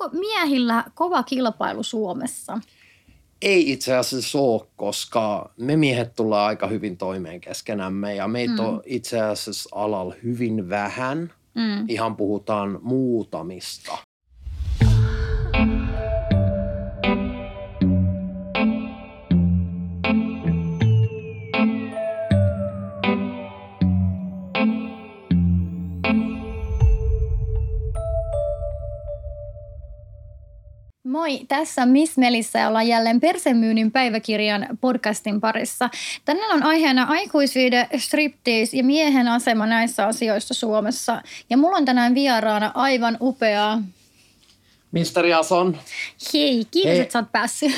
onko 0.00 0.18
miehillä 0.18 0.84
kova 0.94 1.22
kilpailu 1.22 1.82
Suomessa? 1.82 2.58
Ei 3.42 3.72
itse 3.72 3.94
asiassa 3.96 4.38
ole, 4.38 4.66
koska 4.76 5.50
me 5.56 5.76
miehet 5.76 6.14
tullaan 6.14 6.46
aika 6.46 6.66
hyvin 6.66 6.96
toimeen 6.96 7.40
keskenämme 7.40 8.14
ja 8.14 8.28
meitä 8.28 8.52
mm. 8.52 8.68
on 8.68 8.82
itse 8.84 9.20
asiassa 9.20 9.68
alalla 9.72 10.14
hyvin 10.22 10.68
vähän. 10.68 11.32
Mm. 11.54 11.84
Ihan 11.88 12.16
puhutaan 12.16 12.78
muutamista. 12.82 13.98
Moi, 31.10 31.40
tässä 31.48 31.82
on 31.82 31.88
Miss 31.88 32.18
Melissä 32.18 32.58
ja 32.58 32.68
ollaan 32.68 32.88
jälleen 32.88 33.20
Persemyynin 33.20 33.92
päiväkirjan 33.92 34.66
podcastin 34.80 35.40
parissa. 35.40 35.90
Tänään 36.24 36.50
on 36.50 36.62
aiheena 36.62 37.06
aikuisviide, 37.08 37.88
striptease 37.98 38.76
ja 38.76 38.84
miehen 38.84 39.28
asema 39.28 39.66
näissä 39.66 40.06
asioissa 40.06 40.54
Suomessa. 40.54 41.22
Ja 41.50 41.56
mulla 41.56 41.76
on 41.76 41.84
tänään 41.84 42.14
vieraana 42.14 42.72
aivan 42.74 43.16
upeaa 43.20 43.82
Misteri 44.92 45.34
Ason. 45.34 45.78
Hei, 46.32 46.64
kiitos, 46.70 46.90
Hei. 46.90 47.00
että 47.00 47.12
sä 47.12 47.18
oot 47.18 47.32
päässyt. 47.32 47.72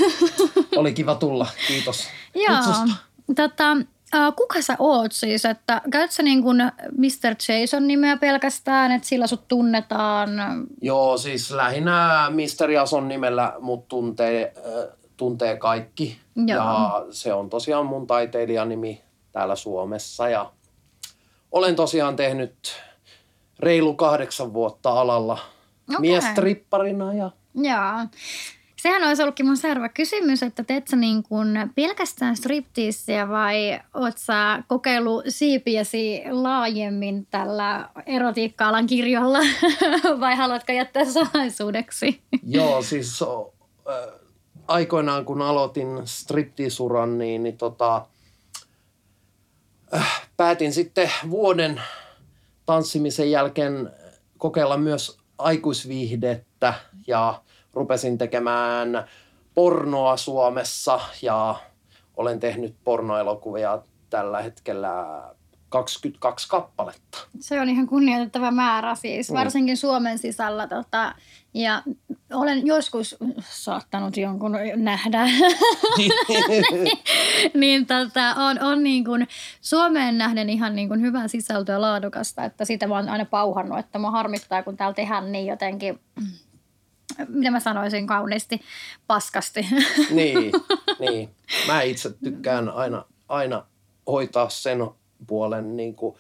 Oli 0.76 0.92
kiva 0.92 1.14
tulla, 1.14 1.46
kiitos 1.68 2.08
Joo, 2.34 2.96
tota, 3.36 3.76
Uh, 4.14 4.34
kuka 4.36 4.62
sä 4.62 4.76
oot 4.78 5.12
siis? 5.12 5.44
Että 5.44 5.80
käyt 5.90 6.10
sä 6.10 6.22
niin 6.22 6.42
kuin 6.42 6.58
Mr. 6.96 7.34
Jason 7.48 7.86
nimeä 7.86 8.16
pelkästään, 8.16 8.92
että 8.92 9.08
sillä 9.08 9.26
sut 9.26 9.48
tunnetaan? 9.48 10.30
Joo, 10.80 11.18
siis 11.18 11.50
lähinnä 11.50 12.30
Mr. 12.30 12.70
Jason 12.70 13.08
nimellä 13.08 13.54
mut 13.60 13.88
tuntee, 13.88 14.52
äh, 14.56 14.98
tuntee 15.16 15.56
kaikki. 15.56 16.18
Joo. 16.36 16.58
Ja 16.58 17.06
se 17.10 17.32
on 17.32 17.50
tosiaan 17.50 17.86
mun 17.86 18.06
taiteilijanimi 18.06 19.02
täällä 19.32 19.56
Suomessa. 19.56 20.28
Ja 20.28 20.52
olen 21.52 21.76
tosiaan 21.76 22.16
tehnyt 22.16 22.56
reilu 23.58 23.94
kahdeksan 23.94 24.52
vuotta 24.52 24.90
alalla 24.90 25.38
okay. 25.88 26.00
miestripparina. 26.00 27.14
Ja... 27.14 27.30
Joo. 27.54 28.06
Sehän 28.82 29.04
olisi 29.04 29.22
ollutkin 29.22 29.46
mun 29.46 29.56
seuraava 29.56 29.88
kysymys, 29.88 30.42
että 30.42 30.64
teet 30.64 30.88
sä 30.88 30.96
niin 30.96 31.22
kuin 31.22 31.48
pelkästään 31.74 32.36
striptiisiä 32.36 33.28
vai 33.28 33.80
oot 33.94 34.18
sä 34.18 34.62
kokeillut 34.68 35.24
siipiäsi 35.28 36.22
laajemmin 36.30 37.26
tällä 37.26 37.88
erotiikka-alan 38.06 38.86
kirjolla 38.86 39.38
vai 40.20 40.36
haluatko 40.36 40.72
jättää 40.72 41.04
salaisuudeksi? 41.04 42.20
Joo, 42.46 42.82
siis 42.82 43.22
äh, 43.22 44.20
aikoinaan 44.68 45.24
kun 45.24 45.42
aloitin 45.42 45.88
striptiisuran, 46.04 47.18
niin, 47.18 47.42
niin 47.42 47.56
tota, 47.56 48.06
äh, 49.94 50.22
päätin 50.36 50.72
sitten 50.72 51.10
vuoden 51.30 51.82
tanssimisen 52.66 53.30
jälkeen 53.30 53.90
kokeilla 54.38 54.76
myös 54.76 55.18
aikuisviihdettä 55.38 56.74
ja– 57.06 57.34
rupesin 57.72 58.18
tekemään 58.18 59.04
pornoa 59.54 60.16
Suomessa 60.16 61.00
ja 61.22 61.54
olen 62.16 62.40
tehnyt 62.40 62.74
pornoelokuvia 62.84 63.82
tällä 64.10 64.42
hetkellä 64.42 65.22
22 65.72 66.48
kappaletta. 66.48 67.18
Se 67.40 67.60
on 67.60 67.68
ihan 67.68 67.86
kunnioitettava 67.86 68.50
määrä 68.50 68.94
siis, 68.94 69.30
mm. 69.30 69.36
varsinkin 69.36 69.76
Suomen 69.76 70.18
sisällä. 70.18 70.66
Tota, 70.66 71.14
ja 71.54 71.82
olen 72.32 72.66
joskus 72.66 73.16
saattanut 73.40 74.16
jonkun 74.16 74.56
nähdä. 74.76 75.24
niin, 77.54 77.86
tota, 77.86 78.34
on, 78.34 78.62
on 78.62 78.82
niin 78.82 79.04
kuin 79.04 79.28
Suomeen 79.60 80.18
nähden 80.18 80.50
ihan 80.50 80.76
niin 80.76 80.88
kuin 80.88 81.00
hyvän 81.00 81.28
sisältöä 81.28 81.80
laadukasta, 81.80 82.44
että 82.44 82.64
sitä 82.64 82.86
mä 82.86 82.94
oon 82.94 83.08
aina 83.08 83.24
pauhannut, 83.24 83.78
että 83.78 83.98
mä 83.98 84.10
harmittaa, 84.10 84.62
kun 84.62 84.76
täällä 84.76 84.94
tehdään 84.94 85.32
niin 85.32 85.46
jotenkin 85.46 86.00
mitä 87.28 87.50
mä 87.50 87.60
sanoisin 87.60 88.06
kauniisti, 88.06 88.60
paskasti. 89.06 89.66
Niin, 90.10 90.52
niin. 91.08 91.30
Mä 91.66 91.82
itse 91.82 92.10
tykkään 92.24 92.68
aina, 92.68 93.04
aina 93.28 93.66
hoitaa 94.06 94.48
sen 94.48 94.78
puolen 95.26 95.76
niin 95.76 95.94
kuin 95.94 96.16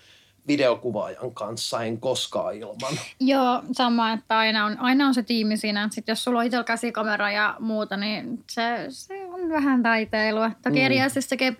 videokuvaajan 0.46 1.34
kanssa, 1.34 1.82
en 1.82 2.00
koskaan 2.00 2.54
ilman. 2.54 2.94
Joo, 3.20 3.62
sama, 3.72 4.12
että 4.12 4.38
aina 4.38 4.64
on, 4.64 4.78
aina 4.78 5.06
on 5.06 5.14
se 5.14 5.22
tiimi 5.22 5.56
siinä. 5.56 5.88
Sitten 5.90 6.12
jos 6.12 6.24
sulla 6.24 6.38
on 6.38 6.44
itsellä 6.44 6.64
käsikamera 6.64 7.30
ja 7.30 7.56
muuta, 7.60 7.96
niin 7.96 8.44
se, 8.50 8.86
se 8.88 9.26
on 9.26 9.48
vähän 9.48 9.82
taiteilua. 9.82 10.50
Toki 10.62 10.78
mm. 10.78 10.84
eri 10.84 11.02
asiassa 11.02 11.30
tekee 11.30 11.52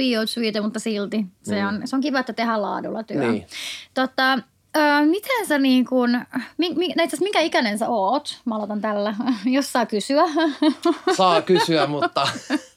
mutta 0.62 0.78
silti. 0.78 1.26
Se, 1.42 1.62
mm. 1.62 1.68
on, 1.68 1.82
se 1.84 1.96
on 1.96 2.02
kiva, 2.02 2.18
että 2.18 2.32
tehdään 2.32 2.62
laadulla 2.62 3.02
työ. 3.02 3.30
Niin. 3.30 3.46
Tota, 3.94 4.38
Öö, 4.76 5.06
miten 5.06 5.46
sä 5.46 5.58
niin 5.58 5.86
kuin, 5.86 6.26
mi, 6.58 6.74
mi, 6.74 6.94
minkä 7.20 7.40
ikäinen 7.40 7.78
sä 7.78 7.88
oot? 7.88 8.40
Mä 8.44 8.54
aloitan 8.54 8.80
tällä, 8.80 9.14
jos 9.44 9.72
saa 9.72 9.86
kysyä. 9.86 10.22
Saa 11.16 11.42
kysyä, 11.42 11.86
mutta 11.86 12.28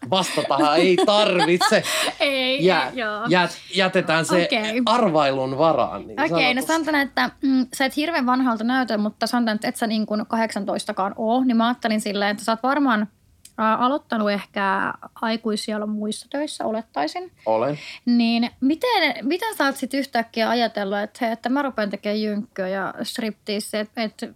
vastatahan 0.10 0.78
ei 0.78 0.98
tarvitse. 1.06 1.84
Ei, 2.20 2.66
Jä, 2.66 2.92
joo. 2.96 3.26
Jät, 3.28 3.52
jätetään 3.76 4.26
se 4.26 4.50
okay. 4.54 4.82
arvailun 4.86 5.58
varaan. 5.58 6.08
Niin 6.08 6.22
Okei, 6.22 6.32
okay, 6.34 6.54
no 6.54 6.62
sanotaan, 6.62 6.96
että 6.96 7.30
mm, 7.42 7.68
sä 7.74 7.86
et 7.86 7.96
hirveän 7.96 8.26
vanhalta 8.26 8.64
näytä, 8.64 8.98
mutta 8.98 9.28
sanotaan, 9.28 9.56
että 9.56 9.68
et 9.68 9.76
sä 9.76 9.88
niin 9.88 10.06
kuin 10.06 10.22
18kaan 10.22 11.14
oo, 11.16 11.44
niin 11.44 11.58
mä 11.58 11.68
ajattelin 11.68 12.02
silleen, 12.02 12.32
että 12.32 12.44
sä 12.44 12.52
oot 12.52 12.64
varmaan– 12.64 13.08
aloittanut 13.58 14.32
ehkä 14.32 14.94
aikuisia 15.16 15.86
muissa 15.88 16.28
töissä, 16.30 16.66
olettaisin. 16.66 17.32
Olen. 17.46 17.80
Niin 18.06 18.50
miten, 18.62 19.14
miten 19.22 19.56
sä 19.56 19.66
oot 19.66 19.78
sitten 19.78 20.00
yhtäkkiä 20.00 20.50
ajatellut, 20.50 21.00
että, 21.00 21.32
että 21.32 21.50
mä 21.50 21.62
rupean 21.62 21.90
tekemään 21.90 22.22
jynkkyä 22.22 22.68
ja 22.68 22.94
striptiissä, 23.04 23.80
että, 23.80 24.04
että 24.04 24.28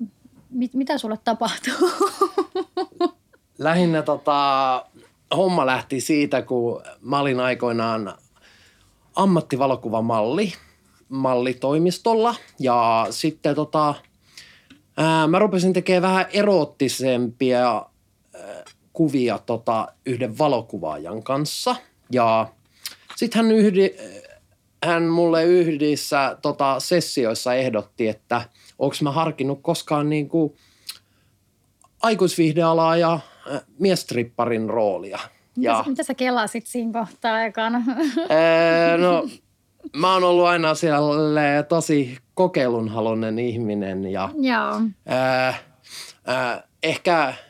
mit, 0.50 0.74
mitä 0.74 0.97
sulle 0.97 1.18
tapahtuu? 1.24 1.91
Lähinnä 3.57 4.02
tota, 4.02 4.85
homma 5.36 5.66
lähti 5.66 6.01
siitä, 6.01 6.41
kun 6.41 6.81
mä 7.01 7.19
olin 7.19 7.40
aikoinaan 7.40 8.13
ammattivalokuvamalli 9.16 10.53
mallitoimistolla 11.09 12.36
ja 12.59 13.07
sitten 13.09 13.56
tota, 13.56 13.96
ää, 14.97 15.28
mä 15.28 15.40
rupesin 15.40 15.74
tekemään 15.74 16.01
vähän 16.01 16.25
eroottisempia 16.34 17.86
kuvia 19.00 19.40
tota, 19.46 19.88
yhden 20.06 20.38
valokuvaajan 20.38 21.24
kanssa. 21.24 21.76
Ja 22.12 22.48
sitten 23.16 23.44
hän, 23.46 23.52
yhdi, 23.52 23.96
hän 24.86 25.04
mulle 25.04 25.44
yhdissä 25.44 26.38
tota, 26.42 26.80
sessioissa 26.80 27.54
ehdotti, 27.54 28.08
että 28.08 28.42
onko 28.80 28.96
mä 29.02 29.12
harkinnut 29.12 29.60
koskaan 29.62 30.10
niin 30.10 30.30
kuin 30.30 30.56
aikuisvihdealaa 32.02 32.98
ja 32.98 33.20
miestripparin 33.80 34.70
roolia. 34.70 35.20
Ja, 35.58 35.78
mitä, 35.78 35.90
mitä 35.90 36.04
sä 36.04 36.14
kelasit 36.14 36.68
siinä 36.68 37.00
kohtaa 37.00 37.34
aikana? 37.34 37.81
Ee, 38.30 38.98
no, 38.98 39.28
mä 39.96 40.14
oon 40.14 40.24
ollut 40.24 40.46
aina 40.46 40.76
siellä 40.76 41.64
tosi 41.70 42.18
kokeilunhalunen 42.34 43.40
ihminen 43.40 44.12
ja 44.12 44.30
Joo. 44.36 44.81
Ää, 45.06 45.54
ää, 46.26 46.64
ehkä– 46.84 47.34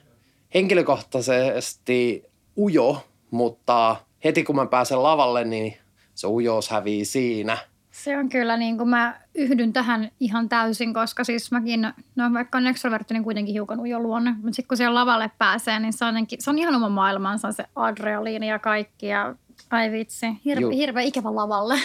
henkilökohtaisesti 0.53 2.23
ujo, 2.57 3.05
mutta 3.31 3.95
heti 4.23 4.43
kun 4.43 4.55
mä 4.55 4.65
pääsen 4.65 5.03
lavalle, 5.03 5.43
niin 5.43 5.77
se 6.15 6.27
ujous 6.27 6.69
hävii 6.69 7.05
siinä. 7.05 7.57
Se 7.91 8.17
on 8.17 8.29
kyllä 8.29 8.57
niin 8.57 8.77
kuin 8.77 8.89
mä 8.89 9.19
yhdyn 9.35 9.73
tähän 9.73 10.11
ihan 10.19 10.49
täysin, 10.49 10.93
koska 10.93 11.23
siis 11.23 11.51
mäkin, 11.51 11.93
no 12.15 12.33
vaikka 12.33 12.57
on 12.57 12.67
extrovertti, 12.67 13.13
niin 13.13 13.23
kuitenkin 13.23 13.53
hiukan 13.53 13.79
ujo 13.79 13.99
luonne. 13.99 14.31
Mutta 14.31 14.53
sitten 14.55 14.67
kun 14.67 14.77
siellä 14.77 14.99
lavalle 14.99 15.31
pääsee, 15.37 15.79
niin 15.79 15.93
se 15.93 16.05
on, 16.05 16.15
se 16.39 16.49
on 16.49 16.59
ihan 16.59 16.75
oma 16.75 16.89
maailmansa, 16.89 17.51
se 17.51 17.65
adrealiini 17.75 18.49
ja 18.49 18.59
kaikki. 18.59 19.07
Ja 19.07 19.35
ai 19.69 19.91
vitsi, 19.91 20.27
hirveä, 20.45 20.71
hirveä 20.71 21.03
ikävä 21.03 21.35
lavalle. 21.35 21.75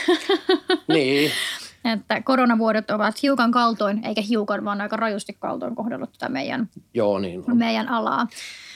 Niin. 0.89 1.31
että 1.85 2.23
koronavuodet 2.23 2.91
ovat 2.91 3.23
hiukan 3.23 3.51
kaltoin, 3.51 4.05
eikä 4.05 4.21
hiukan, 4.21 4.65
vaan 4.65 4.81
aika 4.81 4.97
rajusti 4.97 5.37
kaltoin 5.39 5.75
kohdellut 5.75 6.13
tätä 6.13 6.29
meidän, 6.29 6.69
Joo, 6.95 7.19
niin 7.19 7.45
on. 7.49 7.57
meidän 7.57 7.89
alaa. 7.89 8.27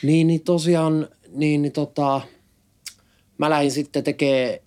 Niin, 0.02 0.26
niin 0.26 0.40
tosiaan, 0.40 1.08
niin, 1.32 1.62
niin 1.62 1.72
tota, 1.72 2.20
mä 3.38 3.50
lähdin 3.50 3.70
sitten 3.70 4.04
tekemään 4.04 4.58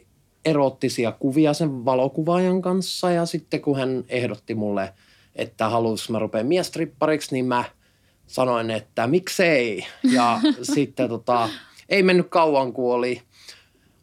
erottisia 0.46 1.12
kuvia 1.12 1.54
sen 1.54 1.86
valokuvaajan 1.86 2.62
kanssa 2.62 3.12
ja 3.12 3.26
sitten 3.26 3.62
kun 3.62 3.78
hän 3.78 4.04
ehdotti 4.10 4.56
mulle, 4.56 4.94
että 5.36 5.70
haluaisin 5.70 6.12
mä 6.12 6.20
rupean 6.20 6.48
miestrippariksi, 6.48 7.36
niin 7.36 7.46
mä 7.46 7.64
sanoin, 8.28 8.72
että 8.72 9.08
miksei. 9.08 9.86
Ja 10.04 10.40
sitten 10.76 11.10
tota, 11.10 11.50
ei 11.90 12.04
mennyt 12.04 12.28
kauan, 12.30 12.74
kun 12.74 12.94
oli 12.94 13.22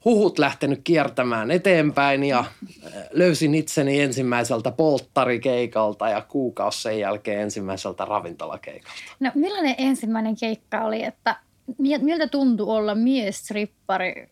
huhut 0.09 0.39
lähtenyt 0.39 0.81
kiertämään 0.85 1.51
eteenpäin 1.51 2.25
ja 2.25 2.39
äh, 2.39 2.93
löysin 3.13 3.55
itseni 3.55 4.01
ensimmäiseltä 4.01 4.71
polttarikeikalta 4.71 6.09
ja 6.09 6.21
kuukausi 6.21 6.83
sen 6.83 6.99
jälkeen 6.99 7.41
ensimmäiseltä 7.41 8.05
ravintolakeikalta. 8.05 9.03
No 9.21 9.31
millainen 9.35 9.75
ensimmäinen 9.79 10.37
keikka 10.37 10.85
oli, 10.85 11.05
että 11.05 11.37
miltä 11.79 12.27
tuntui 12.27 12.67
olla 12.67 12.95
mies-strippari? 12.95 14.29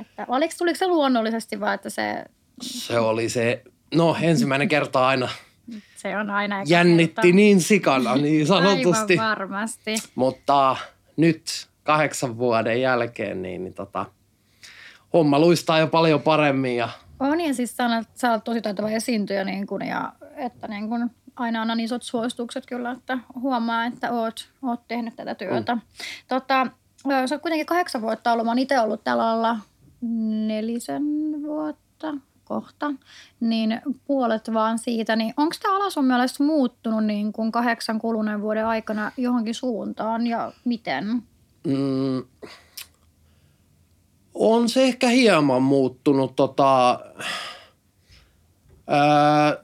Että, 0.00 0.26
oliko, 0.28 0.54
tuliko 0.58 0.78
se 0.78 0.86
luonnollisesti 0.86 1.60
vai 1.60 1.74
että 1.74 1.90
se... 1.90 2.24
Se 2.60 2.98
oli 2.98 3.28
se, 3.28 3.62
no 3.94 4.16
ensimmäinen 4.22 4.68
kerta 4.68 5.06
aina 5.06 5.28
se 5.96 6.16
on 6.16 6.30
aina 6.30 6.62
jännitti 6.66 7.14
kerta. 7.22 7.36
niin 7.36 7.60
sikana 7.60 8.16
niin 8.16 8.46
sanotusti. 8.46 9.12
Aivan 9.12 9.28
varmasti. 9.28 9.94
Mutta 10.14 10.76
nyt 11.16 11.66
kahdeksan 11.84 12.38
vuoden 12.38 12.80
jälkeen 12.80 13.42
niin, 13.42 13.64
niin 13.64 13.74
tota, 13.74 14.06
homma 15.12 15.38
luistaa 15.38 15.78
jo 15.78 15.86
paljon 15.86 16.22
paremmin. 16.22 16.76
Ja... 16.76 16.88
On 17.20 17.40
ja 17.40 17.54
siis 17.54 17.76
sä 17.76 18.04
sä 18.14 18.30
olet 18.30 18.44
tosi 18.44 18.62
taitava 18.62 18.90
esiintyjä 18.90 19.44
niin 19.44 19.66
kun, 19.66 19.86
ja 19.86 20.12
että 20.36 20.68
niin 20.68 20.88
kun, 20.88 21.10
aina 21.36 21.62
on 21.62 21.80
isot 21.80 22.02
suositukset 22.02 22.66
kyllä, 22.66 22.90
että 22.90 23.18
huomaa, 23.34 23.84
että 23.84 24.12
oot, 24.12 24.48
oot 24.62 24.80
tehnyt 24.88 25.16
tätä 25.16 25.34
työtä. 25.34 25.74
Mm. 25.74 25.80
Tota, 26.28 26.66
sä 27.28 27.34
oot 27.34 27.42
kuitenkin 27.42 27.66
kahdeksan 27.66 28.02
vuotta 28.02 28.32
ollut, 28.32 28.44
mä 28.44 28.50
oon 28.50 28.58
itse 28.58 28.80
ollut 28.80 29.04
tällä 29.04 29.30
alalla 29.30 29.58
nelisen 30.46 31.02
vuotta 31.42 32.14
kohta, 32.44 32.92
niin 33.40 33.80
puolet 34.06 34.54
vaan 34.54 34.78
siitä, 34.78 35.16
niin 35.16 35.34
onko 35.36 35.54
tämä 35.62 35.76
ala 35.76 35.90
sun 35.90 36.04
mielestä 36.04 36.44
muuttunut 36.44 37.04
niin 37.04 37.32
kuin 37.32 37.52
kahdeksan 37.52 37.98
kuluneen 37.98 38.40
vuoden 38.40 38.66
aikana 38.66 39.12
johonkin 39.16 39.54
suuntaan 39.54 40.26
ja 40.26 40.52
miten? 40.64 41.22
Mm, 41.66 42.24
on 44.34 44.68
se 44.68 44.84
ehkä 44.84 45.08
hieman 45.08 45.62
muuttunut. 45.62 46.36
Tota, 46.36 47.00
ää, 48.86 49.56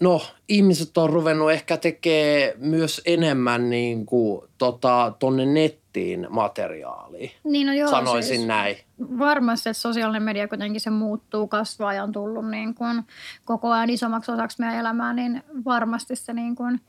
no, 0.00 0.22
ihmiset 0.48 0.98
on 0.98 1.10
ruvennut 1.10 1.52
ehkä 1.52 1.76
tekee 1.76 2.54
myös 2.58 3.00
enemmän 3.06 3.70
niin 3.70 4.06
kuin, 4.06 4.42
tota, 4.58 5.12
tonne 5.18 5.46
nettiin 5.46 6.26
materiaalia. 6.30 7.30
Niin 7.44 7.66
no 7.66 7.72
joo, 7.72 7.90
Sanoisin 7.90 8.36
siis 8.36 8.46
näin. 8.46 8.76
Varmasti, 9.18 9.68
että 9.68 9.80
sosiaalinen 9.80 10.22
media 10.22 10.48
kuitenkin 10.48 10.80
se 10.80 10.90
muuttuu, 10.90 11.48
kasvaa 11.48 11.94
ja 11.94 12.02
on 12.02 12.12
tullut 12.12 12.50
niin 12.50 12.74
kuin 12.74 13.02
koko 13.44 13.70
ajan 13.70 13.90
isommaksi 13.90 14.32
osaksi 14.32 14.60
meidän 14.60 14.78
elämää, 14.78 15.12
niin 15.12 15.42
varmasti 15.64 16.16
se 16.16 16.32
niin 16.32 16.54
kuin 16.54 16.80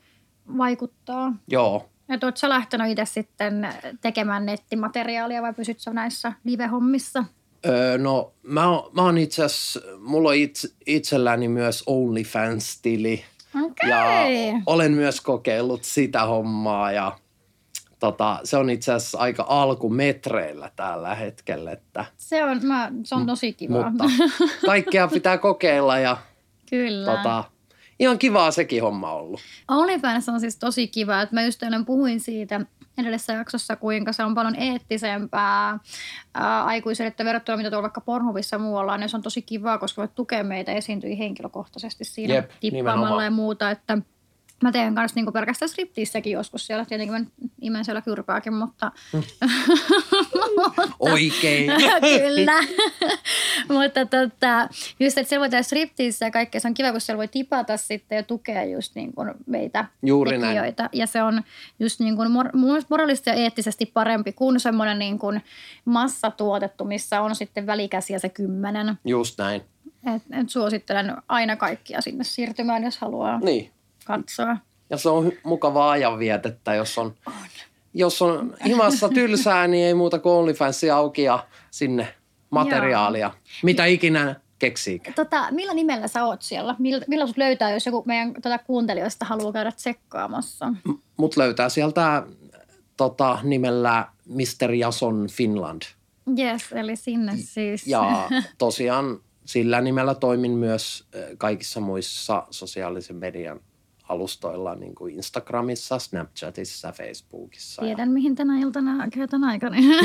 vaikuttaa. 0.57 1.33
Joo, 1.47 1.89
että 2.09 2.25
oletko 2.25 2.37
sä 2.37 2.49
lähtenyt 2.49 2.87
itse 2.87 3.05
sitten 3.05 3.67
tekemään 4.01 4.45
nettimateriaalia 4.45 5.41
vai 5.41 5.53
pysytkö 5.53 5.83
sä 5.83 5.93
näissä 5.93 6.33
live-hommissa? 6.43 7.25
Öö, 7.65 7.97
no 7.97 8.33
mä, 8.43 8.69
oon, 8.69 8.91
mä 8.93 9.01
oon 9.01 9.17
itse 9.17 9.43
asiassa, 9.43 9.79
mulla 9.99 10.29
on 10.29 10.35
itse, 10.35 10.67
itselläni 10.85 11.47
myös 11.47 11.83
OnlyFans-tili. 11.87 13.25
Okay. 13.65 13.89
Ja 13.89 14.23
olen 14.65 14.91
myös 14.91 15.21
kokeillut 15.21 15.83
sitä 15.83 16.25
hommaa 16.25 16.91
ja 16.91 17.17
tota, 17.99 18.39
se 18.43 18.57
on 18.57 18.69
itse 18.69 18.93
asiassa 18.93 19.17
aika 19.17 19.45
alkumetreillä 19.47 20.71
tällä 20.75 21.15
hetkellä. 21.15 21.71
Että, 21.71 22.05
se, 22.17 22.43
on, 22.43 22.59
mä, 22.63 22.91
se 23.03 23.15
on 23.15 23.25
tosi 23.25 23.53
kiva. 23.53 23.89
Mutta 23.89 24.05
kaikkea 24.65 25.07
pitää 25.07 25.37
kokeilla 25.37 25.99
ja 25.99 26.17
Kyllä. 26.69 27.15
Tota, 27.15 27.43
ihan 27.99 28.19
kivaa 28.19 28.51
sekin 28.51 28.83
homma 28.83 29.13
ollut. 29.13 29.39
OnlyFans 29.67 30.29
on 30.29 30.39
siis 30.39 30.57
tosi 30.57 30.87
kiva, 30.87 31.21
että 31.21 31.35
mä 31.35 31.43
just 31.43 31.63
eilen 31.63 31.85
puhuin 31.85 32.19
siitä 32.19 32.61
edellisessä 32.97 33.33
jaksossa, 33.33 33.75
kuinka 33.75 34.13
se 34.13 34.23
on 34.23 34.35
paljon 34.35 34.55
eettisempää 34.55 35.79
ää, 36.33 36.63
aikuisille 36.63 37.13
verrattuna 37.23 37.57
mitä 37.57 37.69
tuolla 37.69 37.83
vaikka 37.83 38.01
Pornhubissa 38.01 38.57
muualla, 38.57 38.97
niin 38.97 39.09
se 39.09 39.17
on 39.17 39.23
tosi 39.23 39.41
kivaa, 39.41 39.77
koska 39.77 40.01
voit 40.01 40.15
tukea 40.15 40.43
meitä 40.43 40.71
esiintyi 40.71 41.19
henkilökohtaisesti 41.19 42.03
siinä 42.03 42.33
Jep, 42.33 42.51
tippaamalla 42.59 42.95
nimenomaan. 42.95 43.25
ja 43.25 43.31
muuta, 43.31 43.71
että– 43.71 43.97
Mä 44.63 44.71
teen 44.71 44.95
kanssa 44.95 45.15
niinku 45.15 45.31
pelkästään 45.31 45.69
skriptiissäkin 45.69 46.33
joskus 46.33 46.67
siellä. 46.67 46.85
Tietenkin 46.85 47.13
mä 47.13 47.25
imen 47.61 47.85
siellä 47.85 48.01
kyrpääkin, 48.01 48.53
mutta... 48.53 48.91
Mm. 49.13 49.23
Oikein. 50.99 51.71
Kyllä. 52.19 52.63
mutta 53.79 54.05
tota, 54.05 54.69
just, 54.99 55.17
että 55.17 55.29
siellä 55.29 55.41
voi 55.41 55.49
tehdä 55.49 55.63
skriptiissä 55.63 56.25
ja 56.25 56.31
kaikkea. 56.31 56.61
Se 56.61 56.67
on 56.67 56.73
kiva, 56.73 56.91
kun 56.91 57.01
siellä 57.01 57.17
voi 57.17 57.27
tipata 57.27 57.77
sitten 57.77 58.15
ja 58.15 58.23
tukea 58.23 58.63
just 58.63 58.95
niin 58.95 59.13
kuin 59.13 59.31
meitä 59.45 59.85
Juuri 60.03 60.39
tekijöitä. 60.39 60.83
Näin. 60.83 60.89
Ja 60.93 61.07
se 61.07 61.23
on 61.23 61.41
just 61.79 61.99
niin 61.99 62.15
kuin 62.15 62.31
mor- 62.31 62.85
moraalisesti 62.89 63.29
ja 63.29 63.33
eettisesti 63.33 63.85
parempi 63.85 64.33
kuin 64.33 64.59
semmoinen 64.59 64.99
niin 64.99 65.19
kuin 65.19 65.41
massatuotettu, 65.85 66.85
missä 66.85 67.21
on 67.21 67.35
sitten 67.35 67.67
välikäsiä 67.67 68.19
se 68.19 68.29
kymmenen. 68.29 68.97
Just 69.05 69.37
näin. 69.37 69.61
Et, 70.15 70.23
et 70.31 70.49
suosittelen 70.49 71.15
aina 71.27 71.55
kaikkia 71.55 72.01
sinne 72.01 72.23
siirtymään, 72.23 72.83
jos 72.83 72.97
haluaa. 72.97 73.39
Niin 73.39 73.71
katsoa. 74.17 74.57
Ja 74.89 74.97
se 74.97 75.09
on 75.09 75.31
mukavaa 75.43 75.91
ajanvietettä, 75.91 76.75
jos 76.75 76.97
on, 76.97 77.15
on. 77.25 77.33
jos 77.93 78.21
on 78.21 78.53
himassa 78.65 79.09
tylsää, 79.09 79.67
niin 79.67 79.87
ei 79.87 79.93
muuta 79.93 80.19
kuin 80.19 80.33
OnlyFans 80.33 80.83
auki 80.93 81.23
ja 81.23 81.47
sinne 81.71 82.07
materiaalia. 82.49 83.27
Joo. 83.27 83.35
Mitä 83.63 83.85
ikinä 83.85 84.35
keksiikään. 84.59 85.13
Tota, 85.13 85.47
millä 85.51 85.73
nimellä 85.73 86.07
sä 86.07 86.25
oot 86.25 86.41
siellä? 86.41 86.75
Millä, 86.79 87.05
millä 87.07 87.27
sut 87.27 87.37
löytää, 87.37 87.71
jos 87.71 87.85
joku 87.85 88.03
meidän 88.05 88.33
tota, 88.33 88.57
kuuntelijoista 88.57 89.25
haluaa 89.25 89.53
käydä 89.53 89.71
tsekkaamassa? 89.71 90.73
Mut 91.17 91.37
löytää 91.37 91.69
sieltä 91.69 92.23
tota, 92.97 93.39
nimellä 93.43 94.07
Mr. 94.25 94.73
Jason 94.73 95.27
Finland. 95.31 95.81
Yes, 96.39 96.71
eli 96.71 96.95
sinne 96.95 97.33
siis. 97.35 97.87
Ja 97.87 98.29
tosiaan 98.57 99.19
sillä 99.45 99.81
nimellä 99.81 100.15
toimin 100.15 100.51
myös 100.51 101.07
kaikissa 101.37 101.79
muissa 101.79 102.47
sosiaalisen 102.51 103.15
median 103.15 103.59
alustoilla 104.09 104.75
niin 104.75 104.95
kuin 104.95 105.15
Instagramissa, 105.15 105.99
Snapchatissa, 105.99 106.91
Facebookissa. 106.91 107.81
Tiedän, 107.81 108.09
ja... 108.09 108.13
mihin 108.13 108.35
tänä 108.35 108.59
iltana 108.59 109.09
käytän 109.09 109.43
aikani. 109.43 109.87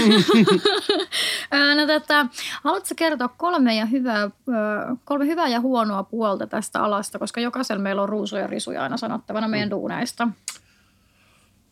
no, 1.77 1.87
tota, 1.87 2.27
haluatko 2.63 2.95
kertoa 2.97 3.29
kolme, 3.29 3.77
ja 3.77 3.87
hyvää, 3.87 4.31
kolme 5.05 5.27
hyvää 5.27 5.49
ja 5.49 5.61
huonoa 5.61 6.03
puolta 6.03 6.47
tästä 6.47 6.83
alasta, 6.83 7.19
koska 7.19 7.41
jokaisella 7.41 7.83
meillä 7.83 8.03
on 8.03 8.09
ruusuja 8.09 8.43
ja 8.43 8.47
risuja 8.47 8.83
aina 8.83 8.97
sanottavana 8.97 9.49
meidän 9.49 9.69
mm. 9.69 9.71
duuneista. 9.71 10.29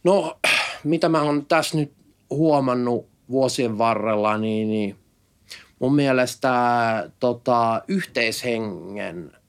No, 0.04 0.38
mitä 0.84 1.08
mä 1.08 1.22
oon 1.22 1.46
tässä 1.46 1.76
nyt 1.76 1.92
huomannut 2.30 3.08
vuosien 3.30 3.78
varrella, 3.78 4.38
niin, 4.38 4.68
niin 4.68 4.96
mun 5.78 5.94
mielestä 5.94 6.50
tota, 7.20 7.82
yhteishengen– 7.88 9.32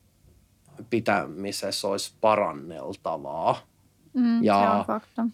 pitämisessä 0.90 1.88
olisi 1.88 2.14
paranneltavaa. 2.22 3.58
Mm, 4.14 4.44
ja, 4.44 4.86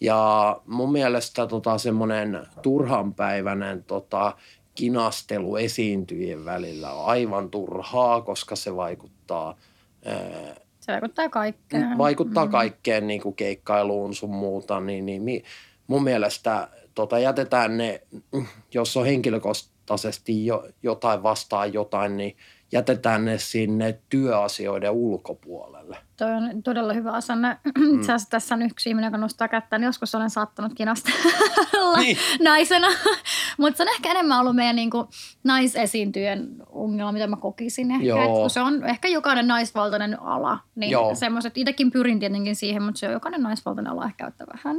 ja 0.02 0.62
mun 0.66 0.92
mielestä 0.92 1.48
tota, 1.48 1.78
semmoinen 1.78 2.48
turhanpäiväinen 2.62 3.84
tota, 3.84 4.38
kinastelu 4.76 5.56
esiintyjien 5.56 6.46
välillä 6.46 6.94
on 6.94 7.06
aivan 7.06 7.50
turhaa, 7.50 8.22
koska 8.22 8.56
se 8.56 8.76
vaikuttaa... 8.76 9.56
Ää, 10.06 10.56
se 10.80 10.92
vaikuttaa 10.92 11.30
kaikkeen. 11.30 11.98
Vaikuttaa 11.98 12.46
mm. 12.46 12.52
kaikkeen 12.52 13.08
niin 13.08 13.22
kuin 13.22 13.36
keikkailuun 13.36 14.16
sun 14.16 14.30
muuta. 14.30 14.80
Niin, 14.80 15.06
niin, 15.06 15.44
mun 15.88 16.04
mielestä 16.04 16.68
tota, 16.96 17.20
jätetään 17.20 17.78
ne, 17.78 18.02
jos 18.74 18.98
on 18.98 19.06
henkilökohtaisesti 19.06 20.46
jo, 20.46 20.68
jotain 20.84 21.24
vastaan 21.24 21.74
jotain, 21.74 22.18
niin– 22.18 22.38
jätetään 22.72 23.26
ne 23.26 23.38
sinne 23.38 24.00
työasioiden 24.10 24.92
ulkopuolelle. 24.92 25.98
Toi 26.18 26.32
on 26.32 26.64
todella 26.64 26.94
hyvä 26.94 27.12
asenne. 27.12 27.58
Mm. 27.78 27.96
Itse 27.96 28.12
asiassa 28.12 28.30
tässä 28.30 28.56
on 28.56 28.62
yksi 28.62 28.90
ihminen, 28.90 29.08
joka 29.08 29.18
nostaa 29.18 29.48
kättä, 29.48 29.78
niin 29.78 29.86
joskus 29.86 30.16
olen 30.16 30.30
saattanut 30.30 30.74
kinastella 30.76 31.98
niin. 31.98 32.18
naisena. 32.44 32.88
Mutta 33.58 33.78
se 33.78 33.84
on 33.84 33.90
ehkä 33.90 34.12
enemmän 34.12 34.40
ollut 34.40 34.56
meidän 34.56 34.76
niin 34.76 34.90
kuin, 34.90 35.08
naisesiintyjen 35.44 36.50
ongelma, 36.70 37.12
mitä 37.12 37.28
mä 37.28 37.36
kokisin 37.36 37.92
ehkä. 37.92 38.06
Joo. 38.06 38.50
se 38.50 38.62
on 38.62 38.86
ehkä 38.86 39.08
jokainen 39.08 39.48
naisvaltainen 39.48 40.22
ala. 40.22 40.60
Niin 40.76 40.98
semmoiset, 41.14 41.58
itsekin 41.58 41.92
pyrin 41.92 42.20
tietenkin 42.20 42.56
siihen, 42.56 42.84
mutta 42.84 43.00
se 43.00 43.08
on 43.08 43.14
jokainen 43.14 43.44
naisvaltainen 43.44 43.94
ala 43.94 44.06
ehkä 44.06 44.28
että 44.28 44.46
vähän. 44.54 44.76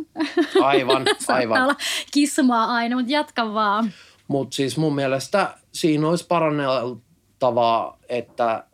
Aivan, 0.62 1.04
aivan. 1.28 1.62
olla 1.62 1.76
kismaa 2.12 2.72
aina, 2.72 2.96
mutta 2.96 3.12
jatka 3.12 3.54
vaan. 3.54 3.92
Mutta 4.28 4.54
siis 4.56 4.78
mun 4.78 4.94
mielestä 4.94 5.54
siinä 5.72 6.08
olisi 6.08 6.26
paranneltu 6.26 7.02
tavaa, 7.40 7.98
että 8.08 8.64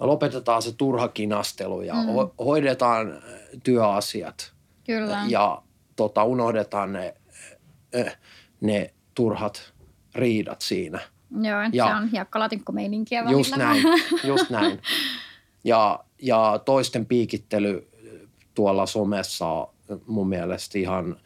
lopetetaan 0.00 0.62
se 0.62 0.72
turha 0.72 1.08
kinastelu 1.08 1.82
ja 1.82 1.94
mm. 1.94 2.44
hoidetaan 2.44 3.22
työasiat. 3.62 4.52
Kyllä. 4.86 5.24
Ja 5.28 5.62
tota, 5.96 6.24
unohdetaan 6.24 6.92
ne, 6.92 7.14
ne 8.60 8.94
turhat 9.14 9.72
riidat 10.14 10.60
siinä. 10.60 11.00
Joo, 11.40 11.60
ja, 11.72 11.86
se 11.86 11.94
on 11.94 12.08
hiekkalatikkomeininkiä 12.08 13.24
välillä. 13.24 13.38
Just 13.38 13.56
näin, 13.56 13.82
just 14.30 14.50
näin. 14.50 14.80
Ja, 15.64 16.04
ja 16.22 16.60
toisten 16.64 17.06
piikittely 17.06 17.88
tuolla 18.54 18.86
somessa 18.86 19.46
on 19.46 19.68
mun 20.06 20.28
mielestä 20.28 20.78
ihan 20.78 21.16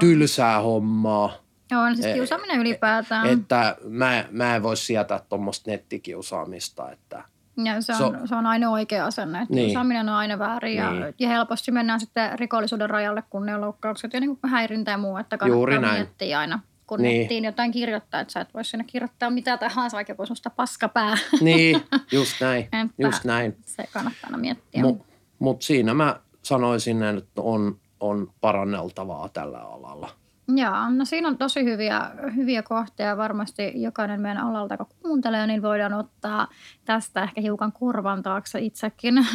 tylsää 0.00 0.60
hommaa. 0.60 1.43
On 1.76 1.96
siis 1.96 2.14
kiusaaminen 2.14 2.60
ylipäätään. 2.60 3.26
Että 3.26 3.76
mä, 3.88 4.24
mä 4.30 4.56
en 4.56 4.62
voi 4.62 4.76
sietää 4.76 5.20
tuommoista 5.28 5.70
nettikiusaamista, 5.70 6.90
että 6.92 7.24
Ja 7.64 7.80
se 7.82 7.92
on, 7.92 7.98
So- 7.98 8.26
se 8.26 8.34
on 8.34 8.46
aina 8.46 8.70
oikea 8.70 9.06
asenne. 9.06 9.42
Että 9.42 9.54
Niin. 9.54 9.66
Kiusaaminen 9.66 10.08
on 10.08 10.14
aina 10.14 10.38
väärin 10.38 10.76
ja, 10.76 10.90
Niin. 10.92 11.14
ja 11.18 11.28
helposti 11.28 11.70
mennään 11.72 12.00
sitten 12.00 12.38
rikollisuuden 12.38 12.90
rajalle 12.90 13.22
kunnianloukkaukset 13.30 14.12
ja 14.12 14.20
niin 14.20 14.36
kuin 14.40 14.50
häirintä 14.50 14.90
ja 14.90 14.98
muu. 14.98 15.16
Että 15.16 15.36
kannattaa 15.38 15.58
Juuri 15.58 15.78
näin. 15.78 15.94
miettiä 15.94 16.38
aina, 16.38 16.60
kun 16.86 17.02
Niin. 17.02 17.18
nettiin 17.20 17.44
jotain 17.44 17.70
kirjoittaa, 17.72 18.20
että 18.20 18.32
sä 18.32 18.40
et 18.40 18.54
voi 18.54 18.64
sinne 18.64 18.84
kirjoittaa 18.84 19.30
mitä 19.30 19.56
tahansa, 19.56 19.94
vaikka 19.94 20.10
joku 20.10 20.26
susta 20.26 20.50
paskapää. 20.50 21.16
niin, 21.40 21.82
just 22.12 22.40
näin, 22.40 22.68
just 22.98 23.24
näin. 23.24 23.56
Se 23.64 23.84
kannattaa 23.92 24.20
aina 24.26 24.38
miettiä. 24.38 24.82
Mutta 24.82 25.04
mut 25.38 25.62
siinä 25.62 25.94
mä 25.94 26.16
sanoisin, 26.42 27.02
että 27.02 27.42
on, 27.42 27.78
on 28.00 28.30
paranneltavaa 28.40 29.28
tällä 29.28 29.58
alalla. 29.58 30.10
Joo, 30.48 30.90
no 30.90 31.04
siinä 31.04 31.28
on 31.28 31.38
tosi 31.38 31.64
hyviä, 31.64 32.10
hyviä 32.36 32.62
kohtia. 32.62 33.16
Varmasti 33.16 33.72
jokainen 33.74 34.20
meidän 34.20 34.46
alalta, 34.46 34.76
kun 34.76 34.86
kuuntelee, 35.02 35.46
niin 35.46 35.62
voidaan 35.62 35.92
ottaa 35.92 36.48
tästä 36.84 37.22
ehkä 37.22 37.40
hiukan 37.40 37.72
korvan 37.72 38.22
taakse 38.22 38.60
itsekin. 38.60 39.14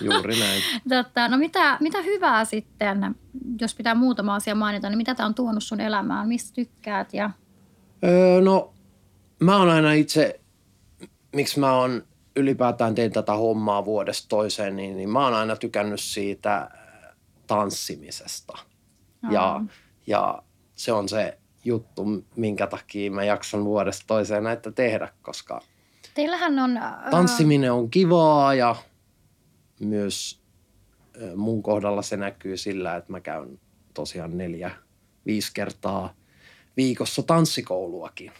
Juuri 0.00 0.40
näin. 0.40 0.62
Totta, 0.88 1.28
no 1.28 1.36
mitä, 1.36 1.78
mitä 1.80 2.02
hyvää 2.02 2.44
sitten, 2.44 3.14
jos 3.60 3.74
pitää 3.74 3.94
muutama 3.94 4.34
asia 4.34 4.54
mainita, 4.54 4.88
niin 4.88 4.98
mitä 4.98 5.14
tämä 5.14 5.26
on 5.26 5.34
tuonut 5.34 5.64
sun 5.64 5.80
elämään? 5.80 6.28
Mistä 6.28 6.54
tykkäät? 6.54 7.14
Ja... 7.14 7.30
Öö, 8.04 8.40
no, 8.40 8.74
mä 9.40 9.56
oon 9.56 9.70
aina 9.70 9.92
itse, 9.92 10.40
miksi 11.36 11.60
mä 11.60 11.72
oon 11.72 12.02
ylipäätään 12.36 12.94
tein 12.94 13.12
tätä 13.12 13.32
hommaa 13.32 13.84
vuodesta 13.84 14.28
toiseen, 14.28 14.76
niin, 14.76 14.96
niin 14.96 15.08
mä 15.08 15.24
oon 15.24 15.34
aina 15.34 15.56
tykännyt 15.56 16.00
siitä 16.00 16.70
tanssimisesta. 17.46 18.58
Ja, 19.30 19.60
ja 20.06 20.42
se 20.74 20.92
on 20.92 21.08
se 21.08 21.38
juttu, 21.64 22.04
minkä 22.36 22.66
takia 22.66 23.10
mä 23.10 23.24
jaksan 23.24 23.64
vuodesta 23.64 24.04
toiseen 24.06 24.44
näitä 24.44 24.72
tehdä, 24.72 25.08
koska 25.22 25.60
Teillähän 26.14 26.58
on... 26.58 26.76
äh, 26.76 26.92
tanssiminen 27.10 27.72
on 27.72 27.90
kivaa 27.90 28.54
ja 28.54 28.76
myös 29.80 30.44
mun 31.36 31.62
kohdalla 31.62 32.02
se 32.02 32.16
näkyy 32.16 32.56
sillä, 32.56 32.96
että 32.96 33.12
mä 33.12 33.20
käyn 33.20 33.60
tosiaan 33.94 34.38
neljä, 34.38 34.70
viisi 35.26 35.50
kertaa 35.54 36.14
viikossa 36.76 37.22
tanssikouluakin. 37.22 38.32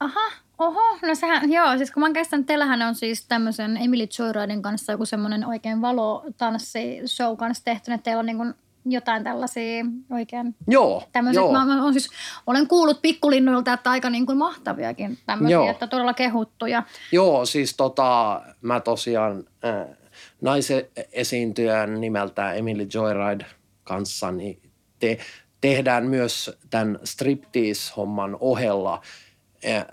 Aha, 0.00 0.32
oho, 0.58 0.98
no 1.02 1.14
sehän, 1.14 1.52
joo, 1.52 1.76
siis 1.76 1.90
kun 1.90 2.00
mä 2.00 2.06
oon 2.06 2.12
käsittänyt, 2.12 2.46
teillähän 2.46 2.82
on 2.82 2.94
siis 2.94 3.26
tämmöisen 3.26 3.76
Emily 3.76 4.06
Joyridin 4.18 4.62
kanssa 4.62 4.92
joku 4.92 5.06
semmoinen 5.06 5.46
oikein 5.46 5.80
valotanssishow 5.80 7.36
kanssa 7.36 7.64
tehty, 7.64 7.92
että 7.92 8.04
teillä 8.04 8.20
on 8.20 8.26
niin 8.26 8.36
kuin 8.36 8.54
jotain 8.84 9.24
tällaisia 9.24 9.84
oikein 10.10 10.54
Joo, 10.68 11.02
joo. 11.32 11.52
mä, 11.52 11.64
mä 11.64 11.82
olen, 11.82 11.92
siis, 11.92 12.08
olen 12.46 12.68
kuullut 12.68 13.02
pikkulinnuilta, 13.02 13.72
että 13.72 13.90
aika 13.90 14.10
niin 14.10 14.26
kuin 14.26 14.38
mahtaviakin 14.38 15.18
tämmöisiä, 15.26 15.54
Joo. 15.54 15.70
että 15.70 15.86
todella 15.86 16.14
kehuttuja. 16.14 16.82
Joo, 17.12 17.46
siis 17.46 17.76
tota, 17.76 18.40
mä 18.60 18.80
tosiaan 18.80 19.44
äh, 19.64 19.96
naisesiintyjän 20.40 22.00
nimeltään 22.00 22.58
Emily 22.58 22.86
Joyride 22.94 23.46
kanssa, 23.84 24.32
niin 24.32 24.62
te, 24.98 25.18
tehdään 25.60 26.06
myös 26.06 26.58
tämän 26.70 26.98
striptease-homman 27.04 28.36
ohella 28.40 29.00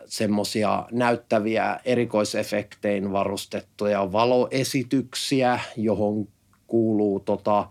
semmoisia 0.06 0.88
näyttäviä 0.92 1.80
erikoisefektein 1.86 3.12
varustettuja 3.12 4.12
valoesityksiä, 4.12 5.60
johon 5.78 6.28
kuuluu 6.68 7.20
tota, 7.20 7.70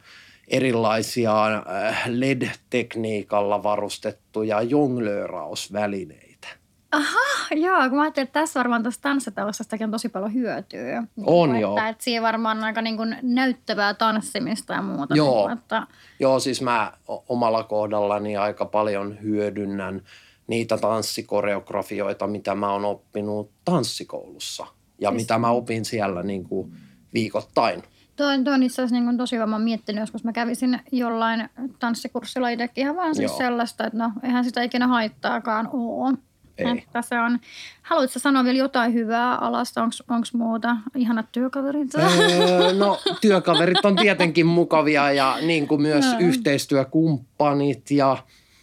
erilaisia 0.50 1.46
äh, 1.46 2.02
LED-tekniikalla 2.06 3.62
varustettuja 3.62 4.62
jonglöörausvälineitä. 4.62 6.48
Aha, 6.92 7.54
joo, 7.56 7.88
kun 7.88 7.96
mä 7.96 8.02
ajattelin, 8.02 8.26
että 8.26 8.40
tässä 8.40 8.58
varmaan 8.58 8.82
tuossa 8.82 9.02
tanssitalostakin 9.02 9.84
on 9.84 9.90
tosi 9.90 10.08
paljon 10.08 10.34
hyötyä. 10.34 11.00
Niin 11.00 11.24
On, 11.26 11.48
kuin, 11.48 11.60
joo. 11.60 11.76
Että, 11.76 11.88
että 11.88 12.04
siinä 12.04 12.22
varmaan 12.22 12.58
on 12.58 12.64
aika 12.64 12.82
niin 12.82 12.96
kuin 12.96 13.16
näyttävää 13.22 13.94
tanssimista 13.94 14.72
ja 14.72 14.82
muuta. 14.82 15.16
Joo. 15.16 15.34
Niin 15.36 15.42
kuin, 15.42 15.58
että, 15.58 15.86
Joo, 16.20 16.40
siis 16.40 16.62
mä 16.62 16.92
omalla 17.28 17.62
kohdallani 17.64 18.36
aika 18.36 18.64
paljon 18.64 19.22
hyödynnän 19.22 20.02
niitä 20.46 20.78
tanssikoreografioita, 20.78 22.26
mitä 22.26 22.54
mä 22.54 22.72
oon 22.72 22.84
oppinut 22.84 23.50
tanssikoulussa 23.64 24.66
ja 24.98 25.10
Siis- 25.10 25.22
mitä 25.22 25.38
mä 25.38 25.50
opin 25.50 25.84
siellä 25.84 26.22
niin 26.22 26.44
kuin 26.44 26.72
viikoittain. 27.14 27.82
Toi, 28.20 28.44
toi 28.44 28.54
on 28.54 28.62
itse 28.62 28.82
asiassa 28.82 29.00
niin 29.00 29.18
tosi 29.18 29.36
hyvä. 29.36 29.46
Mä 29.46 29.56
oon 29.56 29.62
miettinyt 29.62 30.00
joskus, 30.00 30.24
mä 30.24 30.32
kävisin 30.32 30.80
jollain 30.92 31.48
tanssikurssilla 31.78 32.48
itsekin 32.48 32.82
ihan 32.82 32.96
vaan 32.96 33.14
siis 33.14 33.30
Joo. 33.30 33.38
sellaista, 33.38 33.86
että 33.86 33.98
no 33.98 34.12
eihän 34.22 34.44
sitä 34.44 34.62
ikinä 34.62 34.86
haittaakaan 34.86 35.68
oo. 35.72 36.12
Ei. 36.58 36.66
Että 36.78 37.02
se 37.02 37.20
on, 37.20 37.38
haluatko 37.82 38.18
sanoa 38.18 38.44
vielä 38.44 38.58
jotain 38.58 38.94
hyvää 38.94 39.34
alasta? 39.34 39.82
Onko 39.82 40.26
muuta? 40.32 40.76
Ihanat 40.94 41.26
työkaverit? 41.32 41.94
Öö, 41.94 42.72
no 42.72 42.98
työkaverit 43.20 43.84
on 43.84 43.96
tietenkin 43.96 44.46
mukavia 44.46 45.12
ja 45.12 45.36
niin 45.40 45.68
kuin 45.68 45.82
myös 45.82 46.04
Joo. 46.04 46.18
yhteistyökumppanit 46.20 47.90
ja 47.90 48.16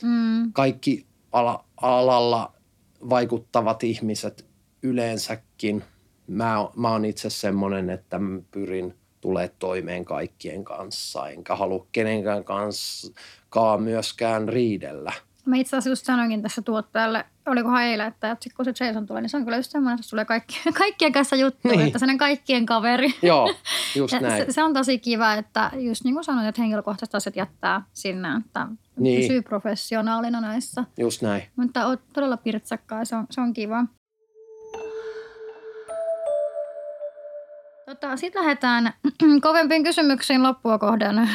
mm, 0.03 0.53
kaikki 0.53 1.05
ala, 1.31 1.65
alalla 1.81 2.53
vaikuttavat 3.09 3.83
ihmiset 3.83 4.45
yleensäkin. 4.83 5.83
Mä, 6.27 6.55
mä 6.75 6.91
oon 6.91 7.05
itse 7.05 7.29
semmoinen, 7.29 7.89
että 7.89 8.19
mä 8.19 8.39
pyrin 8.51 8.93
tulee 9.21 9.51
toimeen 9.59 10.05
kaikkien 10.05 10.63
kanssa, 10.63 11.29
enkä 11.29 11.55
halua 11.55 11.87
kenenkään 11.91 12.43
kanssa 12.43 13.13
myöskään 13.79 14.49
riidellä. 14.49 15.13
mä 15.45 15.55
itse 15.55 15.75
asiassa 15.75 15.89
just 15.89 16.05
sanoinkin 16.05 16.41
tässä 16.41 16.61
tuottajalle, 16.61 17.25
olikohan 17.45 17.83
eilen, 17.83 18.07
että, 18.07 18.37
kun 18.55 18.65
se 18.65 18.85
Jason 18.85 19.05
tulee, 19.05 19.21
niin 19.21 19.29
se 19.29 19.37
on 19.37 19.43
kyllä 19.43 19.57
just 19.57 19.71
semmoinen, 19.71 19.95
että 19.95 20.03
se 20.03 20.09
tulee 20.09 20.25
kaikki, 20.25 20.59
kaikkien 20.77 21.11
kanssa 21.11 21.35
juttuja, 21.35 21.75
Niin. 21.75 21.87
että 21.87 21.99
sellainen 21.99 22.17
kaikkien 22.17 22.65
kaveri. 22.65 23.09
Joo, 23.21 23.53
just 23.95 24.13
Ja 24.13 24.19
näin. 24.19 24.45
Se, 24.45 24.51
se, 24.51 24.63
on 24.63 24.73
tosi 24.73 24.99
kiva, 24.99 25.33
että 25.33 25.71
just 25.79 26.03
niin 26.03 26.13
kuin 26.13 26.23
sanoin, 26.23 26.47
että 26.47 26.61
henkilökohtaiset 26.61 27.15
asiat 27.15 27.35
jättää 27.35 27.81
sinne, 27.93 28.27
että 28.45 28.67
Niin. 28.99 29.21
pysyy 29.21 29.41
professionaalina 29.41 30.41
näissä. 30.41 30.83
Just 30.97 31.21
näin. 31.21 31.43
Mutta 31.55 31.85
oot 31.87 32.01
todella 32.13 32.37
pirtsakkaa, 32.37 33.05
se 33.05 33.15
on, 33.15 33.25
se 33.29 33.41
on 33.41 33.53
kiva. 33.53 33.85
Tota, 37.89 38.17
Sitten 38.17 38.41
lähdetään 38.41 38.93
kovempiin 39.41 39.83
kysymyksiin 39.83 40.43
loppua 40.43 40.77
kohden. 40.77 41.15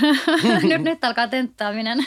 nyt, 0.63 0.83
nyt 0.83 1.05
alkaa 1.05 1.29
tenttaaminen. 1.29 1.99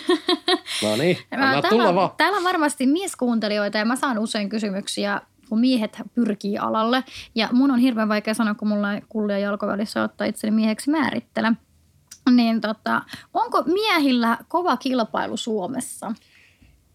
No 0.83 0.95
niin, 0.95 1.17
anna 1.31 1.45
täällä, 1.45 1.69
tulla 1.69 1.95
vaan. 1.95 2.09
täällä 2.17 2.37
on 2.37 2.43
varmasti 2.43 2.87
mieskuuntelijoita 2.87 3.77
ja 3.77 3.85
mä 3.85 3.95
saan 3.95 4.19
usein 4.19 4.49
kysymyksiä, 4.49 5.21
kun 5.49 5.59
miehet 5.59 6.01
pyrkii 6.15 6.57
alalle. 6.57 7.03
Ja 7.35 7.49
mun 7.51 7.71
on 7.71 7.79
hirveän 7.79 8.09
vaikea 8.09 8.33
sanoa, 8.33 8.53
kun 8.53 8.67
mulla 8.67 8.93
ei 8.93 9.01
kullia 9.09 9.37
jalkovälissä 9.39 10.03
ottaa 10.03 10.27
itseni 10.27 10.51
mieheksi 10.51 10.89
määrittele. 10.89 11.51
Niin 12.31 12.61
tota, 12.61 13.01
onko 13.33 13.63
miehillä 13.63 14.37
kova 14.47 14.77
kilpailu 14.77 15.37
Suomessa? 15.37 16.11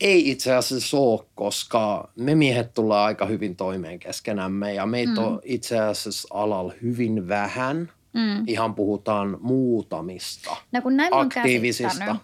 Ei 0.01 0.31
itse 0.31 0.55
asiassa 0.55 0.97
ole, 0.97 1.21
koska 1.35 2.11
me 2.17 2.35
miehet 2.35 2.75
tullaan 2.75 3.07
aika 3.07 3.27
hyvin 3.27 3.57
toimeen 3.57 3.99
keskenämme 3.99 4.75
ja 4.75 4.87
meitä 4.87 5.13
Mm. 5.13 5.19
on 5.27 5.41
itse 5.45 5.79
asiassa 5.81 6.29
alalla 6.31 6.73
hyvin 6.83 7.29
vähän. 7.29 7.93
Mm. 8.13 8.45
Ihan 8.47 8.75
puhutaan 8.75 9.37
muutamista 9.41 10.57
No 10.73 10.83
kun 10.83 10.97
näin 10.97 11.15
aktiivisista. 11.15 12.17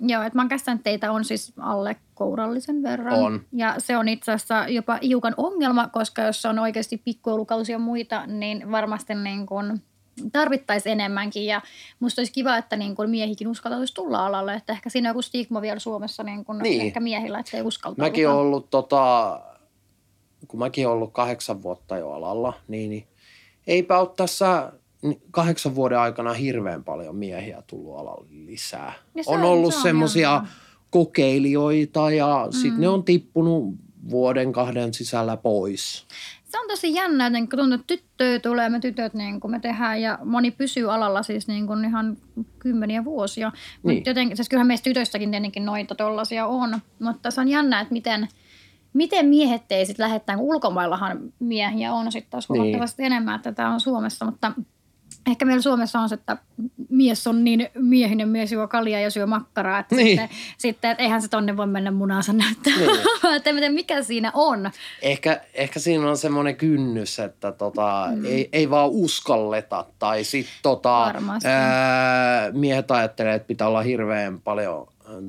Joo, 0.00 0.22
että 0.22 0.36
mä 0.38 0.42
oon 0.42 0.48
käsittänyt, 0.48 0.78
että 0.78 0.84
teitä 0.90 1.12
on 1.12 1.24
siis 1.24 1.52
alle 1.60 1.96
kourallisen 2.14 2.82
verran. 2.82 3.14
On. 3.14 3.40
Ja 3.52 3.74
se 3.78 3.96
on 3.96 4.08
itse 4.08 4.32
asiassa 4.32 4.68
jopa 4.68 4.98
hiukan 5.02 5.34
ongelma, 5.36 5.88
koska 5.88 6.22
jos 6.22 6.46
on 6.46 6.58
oikeasti 6.58 6.96
pikkujoulukausia 6.96 7.74
ja 7.74 7.78
muita, 7.78 8.26
niin 8.26 8.70
varmasti 8.70 9.14
niin 9.14 9.46
kuin 9.46 9.82
tarvittaisiin 10.32 10.92
enemmänkin. 10.92 11.44
Ja 11.46 11.60
musta 12.00 12.20
olisi 12.20 12.32
kiva, 12.32 12.56
että 12.56 12.76
niin 12.76 12.94
kuin 12.94 13.10
miehikin 13.10 13.48
uskaltaisi 13.48 13.94
tulla 13.94 14.26
alalle. 14.26 14.54
Että 14.54 14.72
ehkä 14.72 14.90
siinä 14.90 15.08
on 15.08 15.10
joku 15.10 15.22
stigma 15.22 15.62
vielä 15.62 15.78
Suomessa 15.78 16.22
niin 16.22 16.44
kuin 16.44 16.58
Niin. 16.58 16.80
ehkä 16.80 17.00
miehillä, 17.00 17.38
että 17.38 17.56
ei 17.56 17.62
uskaltauduta. 17.62 18.02
Mäkin 18.10 18.28
olen 18.28 18.38
ollut, 18.38 18.70
tota, 18.70 19.40
kun 20.48 20.60
mäkin 20.60 20.86
olen 20.86 20.96
ollut 20.96 21.12
kahdeksan 21.12 21.62
vuotta 21.62 21.96
jo 21.96 22.10
alalla, 22.10 22.52
niin, 22.68 22.90
niin 22.90 23.06
eipä 23.66 23.98
ole 23.98 24.10
tässä 24.16 24.72
kahdeksan 25.30 25.74
vuoden 25.74 25.98
aikana 25.98 26.32
hirveän 26.32 26.84
paljon 26.84 27.16
miehiä 27.16 27.62
tullut 27.66 27.98
alalle 27.98 28.26
lisää. 28.30 28.92
Ja 29.14 29.24
se 29.24 29.30
on 29.30 29.38
on- 29.38 29.44
ollut 29.44 29.74
se 29.74 29.80
semmoisia 29.82 30.42
kokeilijoita 30.90 32.10
ja 32.10 32.42
mm. 32.46 32.52
sitten 32.52 32.72
Mm. 32.74 32.80
ne 32.80 32.88
on 32.88 33.04
tippunut 33.04 33.74
vuoden 34.10 34.52
kahden 34.52 34.94
sisällä 34.94 35.36
pois. 35.36 36.06
Se 36.48 36.58
on 36.60 36.68
tosi 36.68 36.94
jännä, 36.94 37.26
että 37.26 37.38
niin 37.38 37.48
kun 37.48 37.58
tuntuu, 37.58 37.74
että 37.74 37.86
tyttöjä 37.86 38.38
tulee, 38.40 38.68
me 38.68 38.80
tytöt 38.80 39.14
niin 39.14 39.40
kuin 39.40 39.50
me 39.50 39.60
tehdään 39.60 40.02
ja 40.02 40.18
moni 40.24 40.50
pysyy 40.50 40.94
alalla 40.94 41.22
siis 41.22 41.48
niin 41.48 41.66
kuin 41.66 41.84
ihan 41.84 42.16
kymmeniä 42.58 43.04
vuosia. 43.04 43.52
Niin. 43.82 43.96
Mutta 43.96 44.10
jotenkin, 44.10 44.36
siis 44.36 44.48
kyllähän 44.48 44.66
meistä 44.66 44.84
tytöistäkin 44.84 45.30
tietenkin 45.30 45.64
noita 45.64 45.94
tollaisia 45.94 46.46
on, 46.46 46.80
mutta 46.98 47.30
se 47.30 47.40
on 47.40 47.48
jännä, 47.48 47.80
että 47.80 47.92
miten, 47.92 48.28
miten 48.92 49.26
miehet 49.26 49.62
ei 49.72 49.86
sitten 49.86 50.04
lähettää, 50.04 50.36
kun 50.36 50.44
ulkomaillahan 50.44 51.18
miehiä 51.38 51.92
on 51.92 52.12
sitten 52.12 52.30
taas 52.30 52.48
Niin. 52.50 52.60
huomattavasti 52.62 53.04
enemmän, 53.04 53.36
että 53.36 53.52
tämä 53.52 53.74
on 53.74 53.80
Suomessa, 53.80 54.24
mutta 54.24 54.52
ehkä 55.30 55.44
meillä 55.44 55.62
Suomessa 55.62 56.00
on 56.00 56.08
se, 56.08 56.14
että 56.14 56.36
mies 56.88 57.26
on 57.26 57.44
niin 57.44 57.68
miehinen 57.74 58.28
mies 58.28 58.52
juo 58.52 58.68
kaljaa 58.68 59.00
ja 59.00 59.10
syö 59.10 59.26
makkaraa, 59.26 59.78
että 59.78 59.94
Niin. 59.96 60.08
sitten, 60.08 60.28
sitten 60.58 60.90
että 60.90 61.02
eihän 61.02 61.22
se 61.22 61.28
tonne 61.28 61.56
voi 61.56 61.66
mennä 61.66 61.90
munansa 61.90 62.32
näyttää. 62.32 62.72
Niin. 62.76 62.90
että 63.36 63.50
en 63.50 63.56
tiedä, 63.56 63.70
mikä 63.74 64.02
siinä 64.02 64.30
on. 64.34 64.70
Ehkä, 65.02 65.40
ehkä 65.54 65.80
siinä 65.80 66.08
on 66.10 66.16
semmoinen 66.16 66.56
kynnys, 66.56 67.18
että 67.18 67.52
tota, 67.52 68.08
mm. 68.16 68.24
ei, 68.24 68.48
ei 68.52 68.70
vaan 68.70 68.88
uskalleta. 68.90 69.86
Tai 69.98 70.24
sitten 70.24 70.54
tota, 70.62 70.88
Varmasti. 70.90 71.48
ää, 71.48 72.50
miehet 72.52 72.90
ajattelee, 72.90 73.34
että 73.34 73.48
pitää 73.48 73.68
olla 73.68 73.82
hirveän 73.82 74.40
paljon 74.40 74.86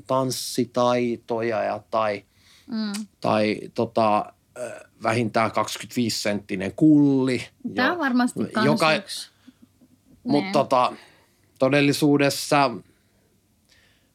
tanssitaitoja 0.07 1.63
ja, 1.63 1.79
tai, 1.91 2.23
Mm. 2.71 2.91
tai 3.21 3.57
tota, 3.73 4.25
ää, 4.55 4.79
vähintään 5.03 5.51
25-senttinen 5.51 6.73
kulli. 6.75 7.47
Tämä 7.75 7.91
on 7.91 7.97
varmasti 7.99 8.39
joka, 8.63 8.93
yksi. 8.95 9.29
Mutta 10.23 10.43
Niin. 10.43 10.53
tota, 10.53 10.93
todellisuudessa 11.59 12.71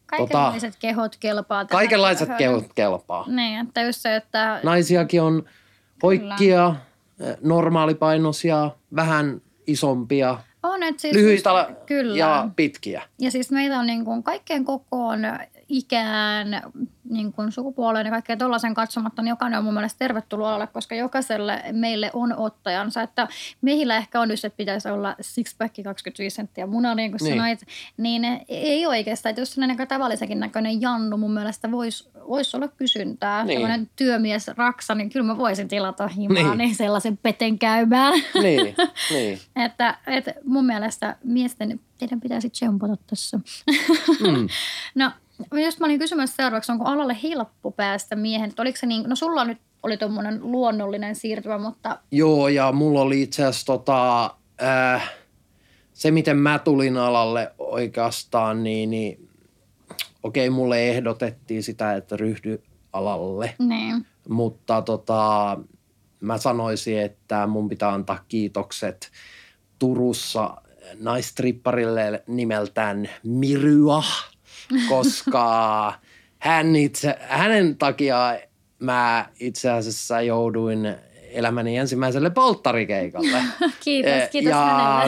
Kaikenlaiset 0.06 0.76
kehot 0.76 1.16
kelpaa. 1.16 1.64
tota, 1.64 1.72
kaikenlaiset 1.76 2.28
kehot 2.38 2.72
kelpaa. 2.74 3.24
Niin, 3.28 3.66
että 3.66 3.82
just 3.82 4.00
se, 4.00 4.16
että 4.16 4.60
Naisiakin 4.62 5.22
on 5.22 5.44
hoikkia, 6.02 6.74
normaalipainoisia, 7.40 8.70
vähän 8.96 9.40
isompia, 9.66 10.38
on, 10.62 10.82
että 10.82 11.02
siis 11.02 11.14
lyhyitä 11.16 11.50
just- 11.50 11.84
kyllä. 11.86 12.16
ja 12.16 12.48
pitkiä. 12.56 13.02
Ja 13.18 13.30
siis 13.30 13.50
meitä 13.50 13.78
on 13.78 13.86
niin 13.86 14.04
kuin 14.04 14.22
kaikkeen 14.22 14.64
kokoon, 14.64 15.20
ikään, 15.68 16.62
niin 17.14 17.32
kuin 17.32 17.52
sukupuoleen 17.52 18.06
ja 18.06 18.10
kaikkeen 18.10 18.38
tuollaisen 18.38 18.74
katsomatta, 18.74 19.22
niin 19.22 19.30
jokainen 19.30 19.58
on 19.58 19.64
mun 19.64 19.74
mielestä 19.74 19.98
tervetullut 19.98 20.46
alalle, 20.46 20.66
koska 20.66 20.94
jokaiselle 20.94 21.64
meille 21.72 22.10
on 22.12 22.36
ottajansa. 22.38 23.02
Että 23.02 23.28
meillä 23.60 23.96
ehkä 23.96 24.20
on 24.20 24.30
just, 24.30 24.44
että 24.44 24.56
pitäisi 24.56 24.88
olla 24.88 25.16
sixpack 25.20 25.74
25 25.84 26.36
senttiä 26.36 26.66
muna, 26.66 26.94
niin 26.94 27.10
kuin 27.10 27.20
Niin. 27.22 27.36
sanoit, 27.36 27.60
niin 27.96 28.24
ei 28.48 28.86
oikeastaan. 28.86 29.30
Että 29.30 29.40
jos 29.40 29.54
sellainen 29.54 29.88
tavallisenkin 29.88 30.40
näköinen 30.40 30.80
jannu 30.80 31.16
mun 31.16 31.34
mielestä 31.34 31.70
voisi 31.70 32.08
vois 32.28 32.54
olla 32.54 32.68
kysyntää. 32.68 33.44
Niin. 33.44 33.58
Sellainen 33.58 33.90
työmies 33.96 34.48
raksa, 34.48 34.94
niin 34.94 35.10
kyllä 35.10 35.26
mä 35.26 35.38
voisin 35.38 35.68
tilata 35.68 36.08
himaa 36.08 36.42
niin. 36.42 36.58
niin 36.58 36.74
sellaisen 36.74 37.16
peten 37.16 37.58
käymään. 37.58 38.12
Niin, 38.42 38.74
niin. 39.10 39.38
Että, 39.56 39.98
että 40.06 40.34
mun 40.44 40.66
mielestä 40.66 41.16
miesten, 41.24 41.80
teidän 41.98 42.20
pitäisi 42.20 42.50
tsempata 42.50 42.96
tässä. 43.06 43.40
Mm. 44.20 44.48
no, 45.02 45.10
just 45.64 45.80
mä 45.80 45.86
olin 45.86 45.98
kysymässä 45.98 46.36
seuraavaksi, 46.36 46.72
onko 46.72 46.84
alalle 46.84 47.16
helppo 47.22 47.70
päästä 47.70 48.16
miehen? 48.16 48.50
Että 48.50 48.62
Oliko 48.62 48.78
se 48.78 48.86
niin, 48.86 49.08
no 49.08 49.16
sulla 49.16 49.44
nyt 49.44 49.58
oli 49.82 49.96
tuommoinen 49.96 50.38
luonnollinen 50.42 51.14
siirtymä, 51.14 51.58
mutta 51.58 51.98
Joo, 52.10 52.48
ja 52.48 52.72
mulla 52.72 53.00
oli 53.00 53.22
itse 53.22 53.44
asiassa 53.44 53.66
tota, 53.66 54.24
äh, 54.62 55.12
se, 55.92 56.10
miten 56.10 56.36
mä 56.36 56.58
tulin 56.58 56.96
alalle 56.96 57.52
oikeastaan, 57.58 58.64
niin, 58.64 58.90
niin 58.90 59.28
okei, 60.22 60.50
mulle 60.50 60.88
ehdotettiin 60.88 61.62
sitä, 61.62 61.94
että 61.94 62.16
ryhdy 62.16 62.62
alalle. 62.92 63.54
niin, 63.58 64.06
Mutta 64.28 64.82
tota, 64.82 65.58
mä 66.20 66.38
sanoisin, 66.38 67.00
että 67.00 67.46
mun 67.46 67.68
pitää 67.68 67.92
antaa 67.92 68.24
kiitokset 68.28 69.10
Turussa 69.78 70.56
naistripparille 71.00 72.24
nimeltään 72.26 73.08
Mirya, 73.22 74.02
koska 74.88 75.92
hän 76.38 76.76
itse, 76.76 77.16
hänen 77.20 77.76
takia 77.78 78.38
mä 78.78 79.26
itse 79.40 79.70
asiassa 79.70 80.20
jouduin 80.20 80.94
elämäni 81.30 81.76
ensimmäiselle 81.76 82.30
polttarikeikalle. 82.30 83.38
kiitos, 83.84 84.12
Eh, 84.12 84.30
kiitos 84.30 84.50
ja 84.50 84.56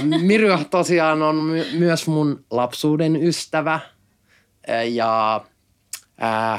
hänelle. 0.00 0.64
Tosiaan 0.70 1.22
on 1.22 1.36
my- 1.36 1.66
myös 1.78 2.06
mun 2.06 2.44
lapsuuden 2.50 3.16
ystävä 3.16 3.80
Eh, 4.68 4.92
ja 4.94 5.44
ää, 6.18 6.58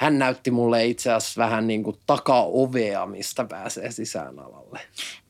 hän 0.00 0.18
näytti 0.18 0.50
mulle 0.50 0.86
itse 0.86 1.12
asiassa 1.12 1.42
vähän 1.42 1.66
niin 1.66 1.82
kuin 1.82 1.96
takaovea, 2.06 3.06
mistä 3.06 3.44
pääsee 3.44 3.90
sisään 3.90 4.38
alalle. 4.38 4.80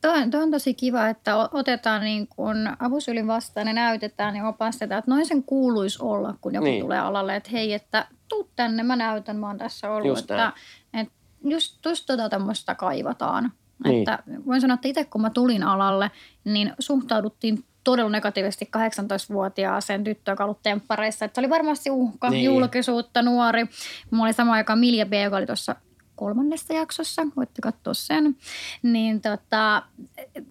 Toi, 0.01 0.29
toi 0.29 0.43
on 0.43 0.51
tosi 0.51 0.73
kiva, 0.73 1.07
että 1.07 1.37
otetaan 1.37 2.01
niin 2.01 2.27
kun 2.27 2.55
avusylin 2.79 3.27
vastaan 3.27 3.67
ja 3.67 3.73
näytetään 3.73 4.35
ja 4.35 4.47
opastetaan, 4.47 4.99
että 4.99 5.11
noin 5.11 5.25
sen 5.25 5.43
kuuluisi 5.43 5.99
olla, 6.01 6.35
kun 6.41 6.53
joku 6.53 6.65
Niin. 6.65 6.81
tulee 6.83 6.99
alalle, 6.99 7.35
että 7.35 7.49
hei, 7.51 7.73
että 7.73 8.07
tuu 8.29 8.49
tänne, 8.55 8.83
mä 8.83 8.95
näytän, 8.95 9.37
mä 9.37 9.47
oon 9.47 9.57
tässä 9.57 9.91
ollut. 9.91 10.07
Just 10.07 10.31
että, 10.31 10.53
että 10.93 11.13
just, 11.43 11.85
just 11.85 12.05
tota 12.05 12.29
tämmöistä 12.29 12.75
kaivataan. 12.75 13.51
Niin. 13.83 13.99
Että 13.99 14.23
voin 14.45 14.61
sanoa, 14.61 14.75
että 14.75 14.87
itse 14.87 15.05
kun 15.05 15.21
mä 15.21 15.29
tulin 15.29 15.63
alalle, 15.63 16.11
niin 16.43 16.73
suhtauduttiin 16.79 17.63
todella 17.83 18.09
negatiivisesti 18.09 18.69
18-vuotiaaseen 18.77 20.03
tyttöön, 20.03 20.33
joka 20.33 20.43
on 20.43 20.45
ollut 20.45 20.63
temppareissa. 20.63 21.25
Että 21.25 21.35
se 21.35 21.41
oli 21.41 21.49
varmasti 21.49 21.89
uhka, 21.89 22.29
Niin. 22.29 22.43
julkisuutta, 22.45 23.21
nuori. 23.21 23.65
Mulla 24.11 24.25
oli 24.25 24.33
sama 24.33 24.53
aikaan 24.53 24.79
Milja 24.79 25.05
B, 25.05 25.13
joka 25.23 25.37
oli 25.37 25.45
tuossa 25.45 25.75
kolmannessa 26.15 26.73
jaksossa, 26.73 27.21
voitte 27.35 27.61
katsoa 27.61 27.93
sen. 27.93 28.35
Niin 28.83 29.21
tota, 29.21 29.83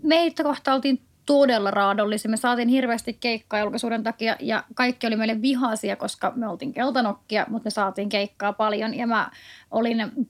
meitä 0.02 0.42
kohta 0.42 0.74
oltiin 0.74 1.02
todella 1.26 1.70
raadollisia. 1.70 2.30
Me 2.30 2.36
saatiin 2.36 2.68
hirveästi 2.68 3.12
keikkaa 3.20 3.60
julkisuuden 3.60 4.02
takia 4.02 4.36
ja 4.40 4.64
kaikki 4.74 5.06
oli 5.06 5.16
meille 5.16 5.42
vihaisia, 5.42 5.96
koska 5.96 6.32
me 6.36 6.48
oltiin 6.48 6.72
keltanokkia, 6.72 7.46
mutta 7.48 7.66
me 7.66 7.70
saatiin 7.70 8.08
keikkaa 8.08 8.52
paljon. 8.52 8.94
Ja 8.94 9.06
mä 9.06 9.30
olin 9.70 10.28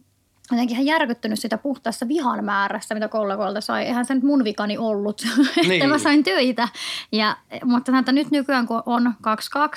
jotenkin 0.56 0.74
ihan 0.76 0.86
järkyttynyt 0.86 1.38
sitä 1.38 1.58
puhtaasta 1.58 2.08
vihan 2.08 2.44
määrästä, 2.44 2.94
mitä 2.94 3.08
kollegoilta 3.08 3.60
sai. 3.60 3.84
Eihän 3.84 4.04
se 4.04 4.14
nyt 4.14 4.24
mun 4.24 4.44
vikani 4.44 4.78
ollut, 4.78 5.22
että 5.56 5.68
Niin. 5.68 5.88
mä 5.88 5.98
sain 5.98 6.24
töitä. 6.24 6.68
Ja, 7.12 7.36
mutta 7.64 7.86
sanotaan, 7.92 7.98
että 7.98 8.12
nyt 8.12 8.30
nykyään 8.30 8.66
kun 8.66 8.82
on 8.86 9.14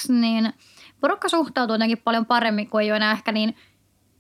2-2, 0.09 0.13
niin 0.13 0.53
porukka 0.99 1.29
suhtautuu 1.29 1.73
jotenkin 1.73 1.97
paljon 2.03 2.25
paremmin, 2.25 2.69
kuin 2.69 2.83
ei 2.83 2.91
ole 2.91 2.95
enää 2.97 3.11
ehkä 3.11 3.31
niin 3.31 3.57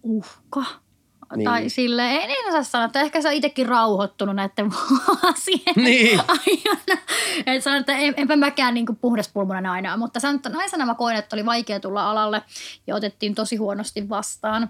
uhka. 0.03 0.59
Niin. 0.61 1.37
Niin. 1.37 1.49
Tai 1.49 1.69
sille 1.69 2.15
en, 2.15 2.29
en 2.29 2.47
osaa 2.47 2.63
sanoa, 2.63 2.85
että 2.85 3.01
ehkä 3.01 3.21
sä 3.21 3.29
oot 3.29 3.35
itsekin 3.35 3.65
rauhoittunut 3.65 4.35
näiden 4.35 4.71
vuosien 4.71 5.75
Niin. 5.75 6.19
aikana. 6.19 7.01
Et 7.45 7.63
sanon, 7.63 7.79
että 7.79 7.93
en, 7.97 8.13
enpä 8.17 8.35
mäkään 8.35 8.73
niin 8.73 8.85
puhdaspulmunen 9.01 9.65
aina, 9.65 9.97
mutta 9.97 10.19
sanon, 10.19 10.35
että 10.35 10.49
naisena 10.49 10.85
mä 10.85 10.95
koin, 10.95 11.15
että 11.15 11.35
oli 11.35 11.45
vaikea 11.45 11.79
tulla 11.79 12.11
alalle 12.11 12.41
ja 12.87 12.95
otettiin 12.95 13.35
tosi 13.35 13.55
huonosti 13.55 14.09
vastaan. 14.09 14.69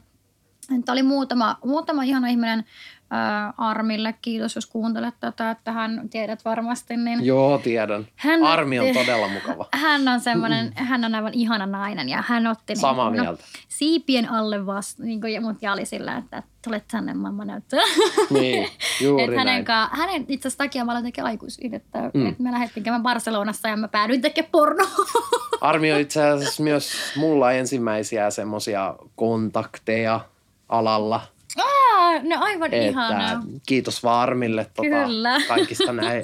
Tämä 0.68 0.94
oli 0.94 1.04
muutama, 1.04 1.58
muutama 1.66 2.04
ihana 2.04 2.28
ihminen 2.28 2.66
ää, 3.12 3.54
Armille, 3.58 4.16
kiitos 4.22 4.56
jos 4.56 4.66
kuuntelet 4.66 5.14
tätä, 5.20 5.52
että 5.52 5.72
hän 5.72 6.10
tiedät 6.10 6.46
varmasti. 6.46 6.98
Niin 6.98 7.26
Joo, 7.26 7.58
tiedän. 7.58 8.08
Hän 8.16 8.44
Armi 8.44 8.80
on 8.80 8.88
todella 8.94 9.28
mukava. 9.28 9.68
hän 9.82 10.08
on 10.08 10.20
semmoinen, 10.20 10.72
hän 10.76 11.06
on 11.06 11.16
aivan 11.16 11.34
ihana 11.34 11.66
nainen 11.66 12.10
ja 12.10 12.24
hän 12.28 12.48
otti 12.48 12.76
Samaa 12.76 13.10
niin, 13.10 13.22
mieltä. 13.22 13.44
siipien 13.68 14.30
alle 14.32 14.66
vasta, 14.66 15.04
niin 15.04 15.22
kuin, 15.22 15.42
mut 15.44 15.58
ja 15.62 15.74
oli 15.74 15.86
sillä, 15.86 16.18
että 16.18 16.44
tulet 16.64 16.84
tänne 16.92 17.14
mamma 17.14 17.46
näyttää. 17.46 17.80
Niin, 18.30 18.68
juuri 19.04 19.24
Et 19.24 19.36
hänen, 19.38 19.64
näin. 19.68 19.90
hänen 19.92 20.26
itse 20.28 20.48
asiassa 20.48 20.58
takia 20.64 20.86
mä 20.86 20.92
aloin 20.92 21.06
tekemään 21.06 21.32
aikuisiin, 21.32 21.74
että, 21.74 22.12
Mm. 22.14 22.28
että 22.28 22.44
me 22.44 22.52
lähdettiin 22.52 22.84
käymään 22.84 23.04
Barcelonassa 23.04 23.68
ja 23.68 23.78
mä 23.78 23.88
päädyin 23.88 24.22
tekemään 24.22 24.52
pornoa. 24.52 24.88
Armi 25.62 25.94
on 25.94 26.00
itse 26.00 26.24
asiassa 26.24 26.64
myös 26.64 26.92
mulla 27.16 27.52
ensimmäisiä 27.52 28.30
semmoisia 28.32 28.96
kontakteja 29.16 30.20
alalla. 30.70 31.22
Aa, 31.58 32.20
no 32.24 32.38
aivan 32.40 32.74
Että 32.74 32.88
ihanaa. 32.88 33.44
kiitos 33.66 34.04
vaan 34.04 34.22
Armille 34.22 34.66
tota, 34.76 34.90
Kyllä. 35.06 35.38
kaikista 35.48 35.94
näin, 35.94 36.24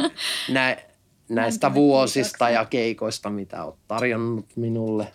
nä, 0.50 0.78
näistä 1.30 1.68
Lämpimät 1.68 1.84
vuosista 1.84 2.50
ja 2.50 2.66
keikoista, 2.66 3.30
mitä 3.30 3.64
olet 3.64 3.76
tarjonnut 3.88 4.46
minulle. 4.56 5.14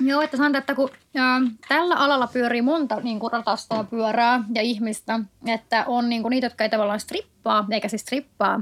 Joo, 0.00 0.22
että 0.22 0.36
sanotaan, 0.36 0.60
että 0.60 0.74
kun 0.74 0.90
ä, 1.16 1.20
tällä 1.68 1.94
alalla 1.94 2.26
pyörii 2.26 2.62
monta 2.62 3.00
niin 3.00 3.20
kuin 3.20 3.32
ratasta 3.32 3.74
ja 3.74 3.84
pyörää 3.84 4.44
ja 4.54 4.62
ihmistä, 4.62 5.20
että 5.46 5.84
on 5.86 6.08
niin 6.08 6.22
kuin 6.22 6.30
niitä, 6.30 6.46
jotka 6.46 6.64
ei 6.64 6.70
tavallaan 6.70 7.00
strippaa, 7.00 7.66
eikä 7.70 7.88
siis 7.88 8.02
strippaa, 8.02 8.58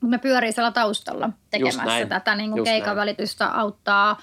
mutta 0.00 0.16
ne 0.16 0.18
pyörii 0.18 0.52
siellä 0.52 0.70
taustalla 0.70 1.30
tekemässä 1.50 1.84
näin. 1.84 2.08
tätä 2.08 2.34
niin 2.34 2.50
kuin 2.50 2.64
keikan 2.64 2.86
näin. 2.86 2.96
välitystä, 2.96 3.46
auttaa, 3.46 4.20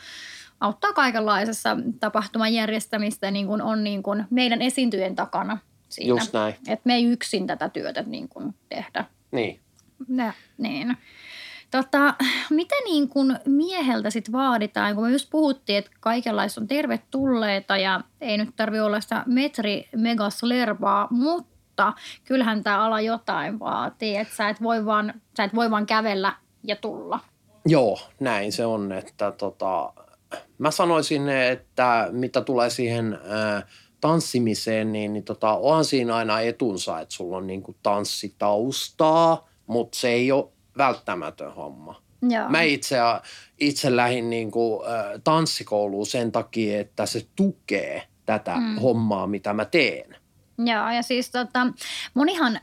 auttaa 0.62 0.93
kaikenlaisessa 0.93 1.78
tapahtuman 2.00 2.54
järjestämistä, 2.54 3.32
niin 3.32 3.47
kuin 3.47 3.62
on 3.62 3.84
niin 3.84 4.04
kuin 4.04 4.26
meidän 4.30 4.62
esiintyjen 4.62 5.15
takana 5.15 5.58
siinä. 5.89 6.10
Just 6.10 6.34
näin. 6.34 6.54
Että 6.67 6.82
me 6.84 6.95
ei 6.95 7.06
yksin 7.06 7.47
tätä 7.47 7.69
työtä 7.69 8.02
niin 8.02 8.30
kuin 8.30 8.56
tehdä. 8.69 9.06
Niin. 9.32 9.60
Nä, 10.08 10.34
niin. 10.58 10.97
Tota, 11.71 12.13
mitä 12.50 12.76
niin 12.86 13.10
kuin 13.10 13.39
mieheltä 13.45 14.10
sit 14.10 14.32
vaaditaan, 14.32 14.95
kun 14.95 15.04
me 15.04 15.12
just 15.12 15.30
puhuttiin, 15.30 15.78
että 15.78 15.91
kaikenlaista 16.00 16.62
on 16.62 16.67
tervetulleita 16.67 17.78
ja 17.78 18.02
ei 18.21 18.38
nyt 18.38 18.50
tarvi 18.56 18.80
olla 18.80 19.02
sitä 19.02 19.24
metri 19.26 19.89
megaslerbaa, 19.95 21.08
mutta 21.12 21.93
kyllähän 22.24 22.63
tämä 22.63 22.86
ala 22.86 23.02
jotain 23.02 23.60
vaatii, 23.60 24.17
että 24.17 24.36
sä 24.36 24.50
et 24.50 24.62
voi 24.63 24.86
vaan, 24.86 25.13
sä 25.38 25.43
et 25.43 25.56
voi 25.56 25.71
vaan 25.71 25.86
kävellä 25.86 26.34
ja 26.63 26.76
tulla. 26.76 27.19
Joo, 27.65 28.00
näin 28.19 28.52
se 28.52 28.65
on. 28.65 28.91
Että 28.91 29.32
tota, 29.32 29.93
mä 30.62 30.71
sanoisin, 30.71 31.30
että 31.30 32.08
mitä 32.12 32.41
tulee 32.41 32.69
siihen 32.69 33.19
ää, 33.30 33.67
tanssimiseen, 34.02 34.91
niin, 34.91 35.13
niin 35.13 35.24
tota, 35.24 35.58
onhan 35.58 35.86
siinä 35.86 36.15
aina 36.15 36.39
etunsa, 36.39 37.00
että 37.00 37.15
sulla 37.15 37.38
on 37.38 37.47
niinku 37.47 37.76
tanssitaustaa, 37.84 39.50
mutta 39.67 40.00
se 40.00 40.10
ei 40.10 40.32
ole 40.32 40.47
välttämätön 40.78 41.54
homma. 41.54 42.02
Joo. 42.30 42.50
Mä 42.50 42.62
itse, 42.62 42.97
itse 43.60 43.95
lähdin 43.95 44.30
niin 44.30 44.52
kuin, 44.52 44.88
äh, 44.88 45.21
tanssikouluun 45.24 46.06
sen 46.06 46.32
takia, 46.32 46.80
että 46.80 47.06
se 47.06 47.26
tukee 47.36 48.04
tätä 48.26 48.56
mm. 48.56 48.76
hommaa, 48.76 49.28
mitä 49.28 49.54
mä 49.54 49.65
teen. 49.65 50.15
Joo, 50.58 50.89
ja 50.89 51.02
siis 51.02 51.32
tota, 51.32 51.67
monihan 52.13 52.56
ö, 52.56 52.60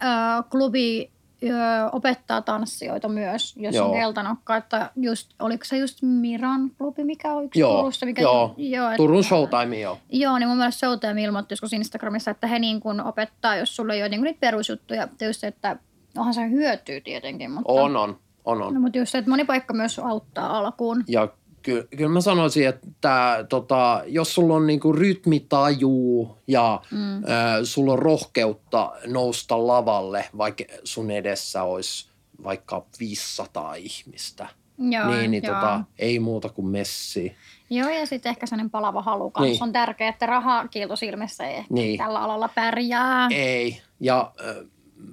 klubi 0.51 1.11
ö, 1.43 1.47
opettaa 1.93 2.43
tanssijoita 2.43 3.09
myös, 3.09 3.57
jos 3.57 3.75
Joo. 3.75 3.89
on 3.89 3.95
keltanokka. 3.97 4.57
Että 4.57 4.91
just, 4.97 5.31
oliko 5.39 5.65
se 5.65 5.79
just 5.79 5.99
Miran 6.03 6.71
klubi, 6.79 7.05
mikä 7.05 7.33
on 7.35 7.45
yksi 7.45 7.61
Joo, 7.61 7.77
Turussa? 7.81 8.07
Mikä, 8.07 8.23
joo. 8.23 8.55
joo 8.57 8.91
Turun 8.97 9.19
että- 9.19 9.29
Showtime, 9.29 9.81
joo. 9.81 9.99
Joo, 10.13 10.39
niin 10.39 10.49
mun 10.49 10.59
mielestä 10.59 10.79
Showtime 10.87 11.23
ilmoitti 11.23 11.53
joskus 11.53 11.73
Instagramissa, 11.73 12.31
että 12.31 12.47
he 12.47 12.59
niin 12.59 12.81
kuin 12.81 13.01
opettaa, 13.01 13.57
jos 13.57 13.77
sulla 13.77 13.95
ei 13.95 14.03
ole 14.03 14.09
niin 14.09 14.21
kuin 14.21 14.25
niitä 14.27 14.41
perusjuttuja. 14.41 15.09
Tietysti, 15.19 15.47
että 15.47 15.77
onhan 16.19 16.35
se 16.35 16.51
hyötyy 16.51 17.01
tietenkin, 17.01 17.51
mutta, 17.51 17.73
On, 17.73 17.97
on, 17.97 18.19
on, 18.45 18.63
on. 18.63 18.75
no, 18.75 18.81
mutta 18.81 18.99
just 18.99 19.13
se, 19.13 19.19
että 19.19 19.31
moni 19.31 19.45
paikka 19.45 19.75
myös 19.75 19.99
auttaa 19.99 20.59
alkuun. 20.59 21.05
Ja 21.09 21.29
ky- 21.69 21.89
kyllä 21.97 22.11
mä 22.11 22.21
sanoisin, 22.21 22.69
että 22.69 23.45
tota, 23.49 24.03
jos 24.07 24.35
sulla 24.35 24.55
on 24.55 24.67
niinku 24.67 24.93
rytmitaju 24.93 26.37
ja 26.47 26.81
mm. 26.91 27.17
äh, 27.17 27.23
sulla 27.65 27.93
on 27.93 27.99
rohkeutta 27.99 28.93
nousta 29.07 29.67
lavalle, 29.67 30.25
vaikka 30.39 30.65
sun 30.85 31.11
edessä 31.11 31.63
olisi 31.63 32.09
vaikka 32.45 32.85
500 33.01 33.75
ihmistä, 33.75 34.49
Joo, 34.79 35.11
niin, 35.11 35.31
niin 35.31 35.43
joo. 35.45 35.55
tota, 35.55 35.81
ei 35.99 36.19
muuta 36.19 36.49
kuin 36.49 36.67
messi. 36.67 37.37
Joo, 37.71 37.89
ja 37.89 38.07
sitten 38.07 38.31
ehkä 38.31 38.47
sellainen 38.47 38.71
palava 38.71 39.03
halu 39.03 39.31
kanssa 39.31 39.51
Niin. 39.53 39.63
on 39.63 39.73
tärkeää, 39.73 40.11
että 40.11 40.27
raha 40.27 40.69
kiiltosilmissä 40.69 41.47
ei 41.47 41.55
ehkä 41.55 41.75
Niin. 41.75 41.99
tällä 41.99 42.21
alalla 42.21 42.49
pärjää. 42.55 43.29
Ei. 43.31 43.83
Ja 44.01 44.33
äh, 44.49 44.57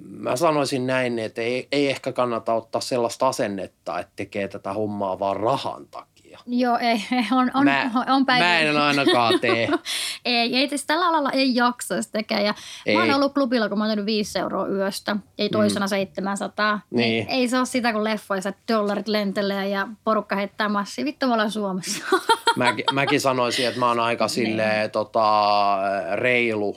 mä 0.06 0.36
sanoisin 0.36 0.86
näin, 0.86 1.18
että 1.18 1.40
ei, 1.42 1.68
ei 1.72 1.88
ehkä 1.88 2.12
kannata 2.12 2.54
ottaa 2.54 2.80
sellaista 2.80 3.28
asennetta, 3.28 3.98
että 4.00 4.12
tekee 4.16 4.48
tätä 4.48 4.72
hommaa 4.72 5.18
vaan 5.18 5.36
rahan 5.36 5.86
takia. 5.90 6.15
Joo, 6.46 6.78
ei, 6.82 7.00
on, 7.32 7.50
on, 7.54 7.64
mä, 7.64 7.90
on 8.08 8.26
päivä. 8.26 8.44
mä 8.44 8.58
en 8.58 8.76
ainakaan 8.76 9.40
tee. 9.40 9.68
Ei, 10.24 10.56
ei 10.56 10.68
siis 10.68 10.84
tällä 10.86 11.06
alalla 11.06 11.30
ei 11.30 11.54
jaksaisi 11.54 12.12
tekee. 12.12 12.42
Ja 12.42 12.54
mä 12.94 12.98
oon 13.00 13.08
Ei. 13.08 13.14
ollut 13.14 13.34
klubilla, 13.34 13.68
kun 13.68 13.78
mä 13.78 13.84
oon 13.84 13.90
tehnyt 13.90 14.06
5 14.06 14.38
euroa 14.38 14.66
yöstä, 14.66 15.16
ei 15.38 15.48
toisena 15.48 15.86
mm. 15.86 15.90
700. 15.90 16.80
Niin. 16.90 17.26
Ei 17.28 17.48
se 17.48 17.58
ole 17.58 17.66
sitä, 17.66 17.92
kun 17.92 18.04
leffoissa 18.04 18.52
dollarit 18.72 19.08
lentelee 19.08 19.68
ja 19.68 19.88
porukka 20.04 20.36
heittää 20.36 20.68
massia. 20.68 21.04
Vittu, 21.04 21.26
me 21.26 21.32
ollaan 21.32 21.50
Suomessa. 21.50 22.04
Mäkin, 22.56 22.84
mäkin 22.92 23.20
sanoisin, 23.20 23.66
että 23.66 23.80
mä 23.80 23.88
oon 23.88 24.00
aika 24.00 24.28
silleen 24.28 24.90
tota, 24.90 25.78
reilu, 26.14 26.76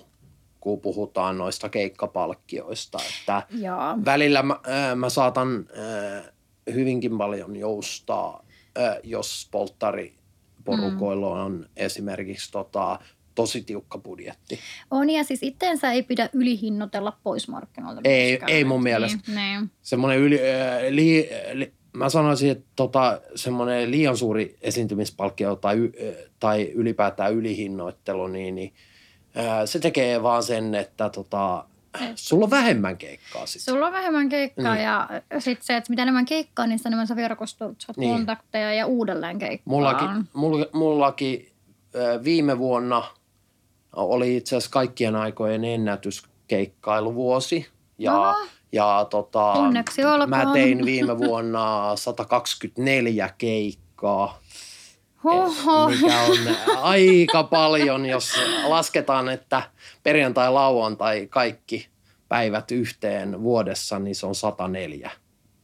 kun 0.60 0.82
puhutaan 0.82 1.38
noista 1.38 1.69
keikkapalkkioista. 1.69 2.98
Että 3.19 3.43
Joo. 3.52 3.98
välillä 4.06 4.43
mä, 4.43 4.54
äh, 4.54 4.95
mä 4.95 5.10
saatan 5.10 5.65
äh, 5.78 6.24
hyvinkin 6.74 7.17
paljon 7.17 7.56
joustaa, 7.56 8.43
jos 9.04 9.48
polttariporukoilla 9.52 11.36
Mm. 11.36 11.42
on 11.46 11.65
esimerkiksi 11.78 12.52
tota, 12.52 13.00
tosi 13.36 13.62
tiukka 13.62 13.98
budjetti. 13.98 14.60
On 14.92 15.10
ja 15.10 15.24
siis 15.24 15.44
itteensä 15.44 15.92
ei 15.92 16.04
pidä 16.04 16.30
ylihinnoitella 16.34 17.18
pois 17.24 17.48
markkinoilta. 17.48 18.02
Ei- 18.04 18.39
ei 18.48 18.63
mun 18.63 18.84
mielestä. 18.84 19.20
Niin, 19.28 19.36
niin. 19.38 19.72
Semmoinen 19.82 20.20
yli, 20.20 20.39
äh, 20.39 20.82
li, 20.89 21.30
li, 21.54 21.74
mä 21.94 22.10
sanoisin, 22.10 22.52
että 22.52 22.68
tota, 22.76 23.22
semmoinen 23.36 23.92
liian 23.92 24.18
suuri 24.18 24.58
esiintymispalkkio 24.62 25.56
tai, 25.56 25.78
äh, 25.78 26.15
tai 26.39 26.72
ylipäätään 26.76 27.34
ylihinnoittelu, 27.34 28.28
niin, 28.28 28.56
niin 28.56 28.74
äh, 29.38 29.60
se 29.65 29.80
tekee 29.80 30.24
vaan 30.24 30.44
sen, 30.44 30.76
että 30.76 31.10
tota, 31.10 31.65
sulla 32.15 32.45
on 32.45 32.52
vähemmän 32.52 32.97
keikkaa 32.97 33.45
sitten. 33.45 33.73
Sulla 33.73 33.86
on 33.88 33.93
vähemmän 33.93 34.30
keikkaa 34.30 34.73
Niin. 34.73 34.84
ja 34.86 35.10
sitten 35.39 35.65
se, 35.65 35.78
että 35.78 35.89
mitä 35.89 36.02
enemmän 36.02 36.25
keikkaa, 36.25 36.67
niin 36.67 36.80
sitä 36.80 36.89
enemmän 36.89 37.08
sä 37.08 37.15
verkostut, 37.15 37.82
saat 37.82 37.97
Niin. 37.97 38.15
kontakteja 38.15 38.73
ja 38.73 38.86
uudelleen 38.86 39.39
keikkaa. 39.39 39.71
Mullakin, 39.73 40.10
mulla, 40.34 40.65
mullakin 40.73 41.49
viime 42.23 42.58
vuonna 42.58 43.04
oli 43.95 44.38
itse 44.38 44.56
asiassa 44.56 44.71
kaikkien 44.71 45.15
aikojen 45.15 45.63
ennätyskeikkailuvuosi. 45.65 47.67
Ja, 47.97 48.21
Aha. 48.30 48.36
ja 48.71 49.08
tota, 49.10 49.41
Onneksi 49.43 50.06
olkoon. 50.06 50.30
mä 50.30 50.45
tein 50.54 50.86
viime 50.86 51.17
vuonna 51.17 51.86
124 51.95 53.30
keikkaa. 53.38 54.39
Hoho. 55.23 55.89
mikä 55.89 56.21
on 56.21 56.38
aika 56.77 57.43
paljon, 57.43 58.05
jos 58.05 58.34
lasketaan, 58.63 59.29
että 59.29 59.62
perjantai, 60.03 60.51
lauantai, 60.51 61.27
kaikki 61.29 61.88
päivät 62.29 62.71
yhteen 62.71 63.41
vuodessa, 63.41 63.99
niin 63.99 64.15
se 64.15 64.25
on 64.25 64.36
104 64.36 65.12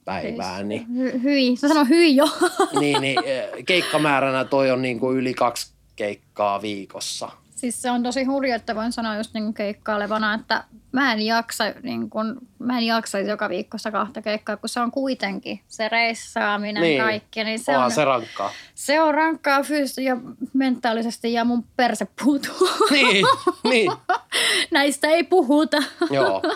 päivää. 0.05 0.63
Niin, 0.63 0.85
Hy- 0.87 1.23
hyi. 1.23 1.55
Sä 1.55 1.67
sano 1.67 1.85
hyi 1.85 2.15
jo. 2.15 2.25
niin, 2.79 3.01
niin 3.01 3.19
eh, 3.25 3.49
keikkamääränä 3.65 4.45
toi 4.45 4.71
on 4.71 4.81
niin 4.81 4.99
kuin 4.99 5.17
yli 5.17 5.33
kaksi 5.33 5.73
keikkaa 5.95 6.61
viikossa. 6.61 7.29
siis 7.55 7.81
se 7.81 7.91
on 7.91 8.03
tosi 8.03 8.23
hurja, 8.23 8.55
että 8.55 8.75
voin 8.75 8.91
sanoa 8.91 9.17
just 9.17 9.33
niin 9.33 9.53
keikkailevana, 9.53 10.33
että 10.33 10.63
mä 10.95 11.13
en 11.13 11.21
jaksa, 11.21 11.63
niin 11.83 12.09
kun, 12.09 12.37
mä 12.59 12.77
en 12.77 12.83
jaksaisi 12.85 13.29
joka 13.29 13.49
viikossa 13.49 13.91
kahta 13.91 14.21
keikkaa, 14.21 14.57
kun 14.57 14.69
se 14.69 14.79
on 14.79 14.91
kuitenkin 14.91 15.59
se 15.67 15.89
reissaaminen 15.89 16.83
Niin. 16.83 17.01
kaikki. 17.01 17.43
Niin 17.43 17.59
se 17.59 17.71
Onhan 17.71 17.85
on, 17.85 17.91
se 17.91 18.05
rankkaa. 18.05 18.51
se 18.75 19.01
on 19.01 19.13
rankkaa 19.13 19.63
fyysisesti 19.63 20.03
ja 20.03 20.17
mentaalisesti 20.53 21.33
ja 21.33 21.45
mun 21.45 21.63
perse 21.77 22.07
puutuu. 22.23 22.69
Niin, 22.91 23.25
niin. 23.63 23.91
Näistä 24.71 25.07
ei 25.07 25.23
puhuta. 25.23 25.77
Joo. 26.11 26.41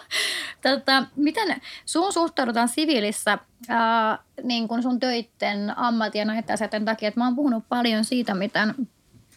Tota, 0.62 1.04
miten 1.15 1.62
sun 1.86 2.13
suhtaudutaan 2.13 2.67
siviilissä 2.67 3.38
ää, 3.69 4.19
niin 4.43 4.67
kun 4.67 4.84
sun 4.84 4.99
töitten 4.99 5.78
ammatin 5.78 6.19
ja 6.19 6.25
näiden 6.25 6.54
asioiden 6.54 6.86
takia? 6.86 7.08
Et 7.08 7.15
mä 7.15 7.25
oon 7.25 7.36
puhunut 7.36 7.63
paljon 7.69 8.06
siitä, 8.06 8.34
miten 8.34 8.75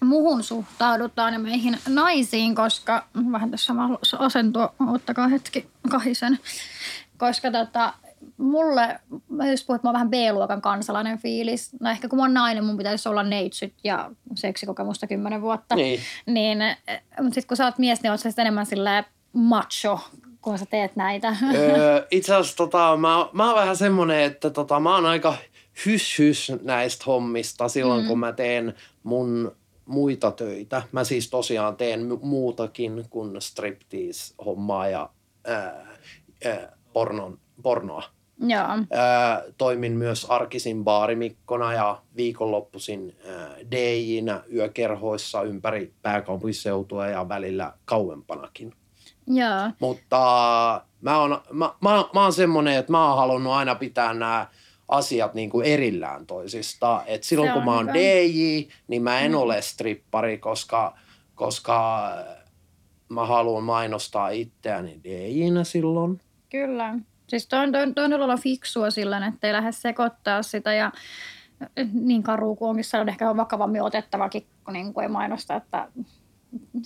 muhun 0.05 0.43
suhtaudutaan 0.43 1.33
ja 1.33 1.38
meihin 1.38 1.79
naisiin, 1.88 2.55
koska 2.55 3.07
vähän 3.33 3.51
tässä 3.51 3.75
mä 3.75 3.88
asentua, 4.19 4.75
ottakaa 4.93 5.29
hetki 5.29 5.67
kahisen, 5.91 6.38
koska 7.19 7.51
tota, 7.51 7.95
mulle, 8.37 9.01
mä 9.29 9.51
just 9.51 9.67
puhun, 9.67 9.77
että 9.77 9.87
mä 9.87 9.91
oon 9.91 9.95
vähän 9.95 10.11
B-luokan 10.11 10.62
kansalainen 10.62 11.19
fiilis. 11.19 11.71
No 11.81 11.91
ehkä 11.91 12.09
kun 12.09 12.19
mä 12.19 12.23
oon 12.23 12.35
nainen, 12.35 12.65
mun 12.65 12.77
pitäisi 12.77 13.09
olla 13.09 13.23
neitsyt 13.23 13.75
ja 13.85 14.11
seksikokemusta 14.35 15.07
kymmenen 15.07 15.43
vuotta. 15.43 15.75
Niin. 15.75 16.01
Niin, 16.27 16.59
mutta 17.21 17.35
sitten 17.35 17.49
kun 17.49 17.57
sä 17.57 17.65
oot 17.65 17.79
mies, 17.79 18.03
niin 18.03 18.11
oot 18.11 18.21
sä 18.21 18.31
enemmän 18.38 18.67
silleen 18.67 19.05
macho, 19.33 20.01
kun 20.41 20.59
sä 20.59 20.67
teet 20.67 20.97
näitä. 20.97 21.37
Öö, 21.55 22.07
itse 22.11 22.35
asiassa 22.35 22.57
tota, 22.57 22.97
mä, 22.97 23.29
mä 23.33 23.47
oon 23.47 23.55
vähän 23.61 23.77
semmonen, 23.77 24.21
että 24.21 24.51
tota, 24.51 24.81
mä 24.81 24.95
oon 24.95 25.07
aika 25.07 25.35
hys 25.87 26.19
hys 26.19 26.53
näistä 26.62 27.05
hommista 27.07 27.69
silloin, 27.69 28.03
mm. 28.03 28.09
kun 28.09 28.19
mä 28.19 28.33
teen 28.33 28.75
mun 29.03 29.57
muita 29.92 30.31
töitä. 30.31 30.83
Mä 30.92 31.05
siis 31.05 31.31
tosiaan 31.31 31.76
teen 31.76 32.00
mu- 32.00 32.24
muutakin 32.26 33.05
kuin 33.11 33.42
striptease-hommaa 33.42 34.88
ja 34.88 35.11
ää, 35.46 35.87
ää, 36.44 36.76
pornon, 36.92 37.38
pornoa. 37.62 38.02
Joo. 38.38 38.68
Ää, 38.90 39.42
toimin 39.59 39.92
myös 39.92 40.24
arkisin 40.24 40.85
baarimikkona 40.85 41.72
ja 41.72 42.02
viikonloppuisin 42.16 43.16
ää, 43.28 43.57
DJ-nä 43.70 44.42
yökerhoissa 44.55 45.42
ympäri 45.42 45.94
pääkaupunkiseutua 46.02 47.07
ja 47.07 47.28
välillä 47.28 47.72
kauempanakin. 47.85 48.74
Joo. 49.26 49.70
Mutta 49.81 50.18
mä 51.00 51.18
oon, 51.18 51.40
mä, 51.52 51.74
mä, 51.81 52.05
mä 52.14 52.22
oon 52.22 52.33
semmonen, 52.33 52.76
että 52.76 52.92
mä 52.92 53.09
oon 53.09 53.16
halunnut 53.16 53.52
aina 53.52 53.74
pitää 53.74 54.14
nämä 54.14 54.46
asiat 54.88 55.35
niin 55.35 55.51
kuin 55.51 55.66
erillään 55.66 56.27
toisistaan. 56.27 57.03
Et 57.07 57.23
silloin 57.25 57.51
kun 57.53 57.59
on 57.59 57.64
mä 57.64 57.75
oon 57.75 57.88
hyvä. 57.88 57.95
DJ, 57.95 58.68
niin 58.88 59.03
mä 59.03 59.21
en 59.21 59.35
ole 59.35 59.62
strippari, 59.62 60.38
koska, 60.38 60.99
koska 61.35 62.11
mä 63.09 63.27
haluan 63.27 63.64
mainostaa 63.64 64.29
itseäni 64.29 65.01
DJnä 65.05 65.64
silloin. 65.64 66.21
Kyllä. 66.51 66.95
Siis 67.27 67.47
toi, 67.49 67.59
on- 67.59 67.73
toi, 67.73 67.83
on- 67.83 67.95
toi 67.95 68.05
on 68.05 68.12
olla 68.12 68.37
fiksua 68.37 68.90
sillä, 68.90 69.27
että 69.27 69.47
ei 69.47 69.53
lähde 69.53 69.73
sekoittaa 69.73 70.42
sitä 70.42 70.73
ja 70.75 70.92
niin 71.92 72.23
karu 72.23 72.57
kuin 72.57 72.68
onkin, 72.68 72.85
on 73.01 73.09
ehkä 73.09 73.37
vakavammin 73.37 73.83
otettavakin, 73.83 74.47
kun 74.64 74.73
niin 74.75 74.95
kuin 74.95 75.03
ei 75.03 75.09
mainosta, 75.09 75.57
että 75.57 75.88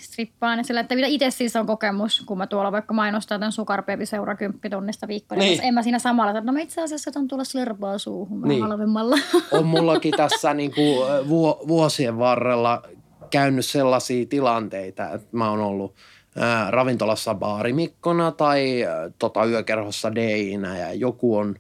strippaan. 0.01 0.65
Sillä, 0.65 0.81
että 0.81 0.95
mitä 0.95 1.07
itse 1.07 1.31
siis 1.31 1.57
on 1.57 1.67
kokemus, 1.67 2.23
kun 2.27 2.39
mä 2.39 2.47
tuolla 2.47 2.73
vaikka 2.73 2.95
mainostaa 2.95 3.39
tämän 3.39 3.53
sukarpeepi 3.53 4.07
seura 4.07 4.37
kymppitunnista 4.37 5.09
viikkoa, 5.09 5.39
niin. 5.39 5.51
Niin. 5.51 5.65
en 5.65 5.75
mä 5.75 5.83
siinä 5.83 5.99
samalla, 5.99 6.31
että 6.31 6.41
no 6.47 6.53
mä 6.53 6.61
itse 6.61 6.83
asiassa 6.83 7.11
on 7.17 7.29
tulla 7.29 7.45
slurpaa 7.45 7.99
suuhun 7.99 8.43
Niin. 8.43 8.63
halvemmalla. 8.63 9.17
On 9.53 9.67
mullakin 9.67 10.15
tässä 10.17 10.55
niin 10.55 10.75
kuin 10.75 11.29
vu, 11.29 11.59
vuosien 11.69 12.19
varrella 12.19 12.83
käynyt 13.31 13.67
sellaisia 13.67 14.27
tilanteita, 14.27 15.11
että 15.11 15.29
mä 15.33 15.51
oon 15.51 15.61
ollut 15.61 15.95
ää, 16.37 16.71
ravintolassa 16.71 17.35
baarimikkona 17.35 18.33
tai 18.33 18.85
ää, 18.85 19.11
tota, 19.19 19.45
yökerhossa 19.45 20.15
DJnä 20.15 20.79
ja 20.79 20.93
joku 20.93 21.37
on 21.37 21.57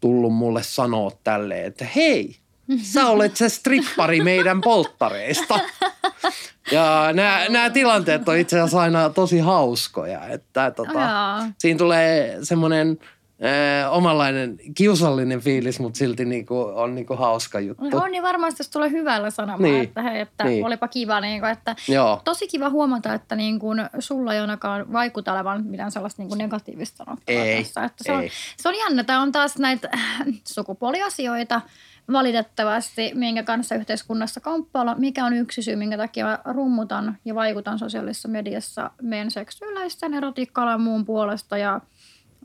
tullut 0.00 0.34
mulle 0.34 0.62
sanoa 0.62 1.10
tälleen, 1.24 1.64
että 1.64 1.84
hei, 1.96 2.36
sä 2.82 3.06
olet 3.06 3.36
se 3.36 3.48
strippari 3.48 4.20
meidän 4.20 4.60
polttareista. 4.60 5.60
Ja 6.72 7.08
nämä, 7.12 7.44
nämä 7.48 7.70
tilanteet 7.70 8.28
on 8.28 8.36
itse 8.36 8.60
asiassa 8.60 8.80
aina 8.80 9.10
tosi 9.10 9.38
hauskoja, 9.38 10.26
että 10.28 10.70
tota, 10.70 11.00
Jaa. 11.00 11.46
siinä 11.58 11.78
tulee 11.78 12.38
semmoinen 12.42 12.98
äh, 13.84 13.92
omanlainen 13.92 14.56
kiusallinen 14.74 15.40
fiilis, 15.40 15.80
mutta 15.80 15.98
silti 15.98 16.24
niinku, 16.24 16.60
on 16.74 16.94
niinku 16.94 17.16
hauska 17.16 17.60
juttu. 17.60 17.96
On 17.96 18.10
niin 18.10 18.22
varmasti, 18.22 18.60
jos 18.60 18.68
tulee 18.68 18.90
hyvällä 18.90 19.30
sanomaan, 19.30 19.62
Niin. 19.62 19.82
että, 19.84 20.02
hei, 20.02 20.20
että 20.20 20.44
Niin. 20.44 20.66
olipa 20.66 20.88
kiva. 20.88 21.20
Niin 21.20 21.40
kuin, 21.40 21.52
että 21.52 21.76
Joo. 21.88 22.20
Tosi 22.24 22.48
kiva 22.48 22.70
huomata, 22.70 23.14
että 23.14 23.36
niin 23.36 23.58
kuin 23.58 23.78
sulla 23.98 24.34
ei 24.34 24.40
ainakaan 24.40 24.92
vaikuta 24.92 25.32
olevan 25.32 25.64
mitään 25.66 25.90
sellaista 25.90 26.22
niin 26.22 26.28
kuin 26.28 26.38
negatiivista 26.38 26.96
sanottavaa 27.04 27.42
Ei, 27.42 27.62
tässä. 27.64 27.84
Että 27.84 28.04
se, 28.04 28.12
on, 28.12 28.22
ei. 28.22 28.30
se 28.56 28.68
on 28.68 28.74
jännä. 28.78 29.04
Tämä 29.04 29.22
on 29.22 29.32
taas 29.32 29.58
näitä 29.58 29.88
äh, 29.94 30.26
sukupuoliasioita 30.48 31.60
valitettavasti, 32.12 33.10
minkä 33.14 33.42
kanssa 33.42 33.74
yhteiskunnassa 33.74 34.40
kamppailla. 34.40 34.94
Mikä 34.94 35.24
on 35.24 35.32
yksi 35.32 35.62
syy, 35.62 35.76
minkä 35.76 35.96
takia 35.96 36.24
mä 36.24 36.38
rummutan 36.44 37.18
ja 37.24 37.34
vaikutan 37.34 37.78
sosiaalisessa 37.78 38.28
mediassa 38.28 38.90
meidän 39.02 39.30
seksuaalaisten 39.30 40.14
erotiikkalan 40.14 40.72
ja 40.72 40.78
muun 40.78 41.04
puolesta 41.04 41.58
ja 41.58 41.80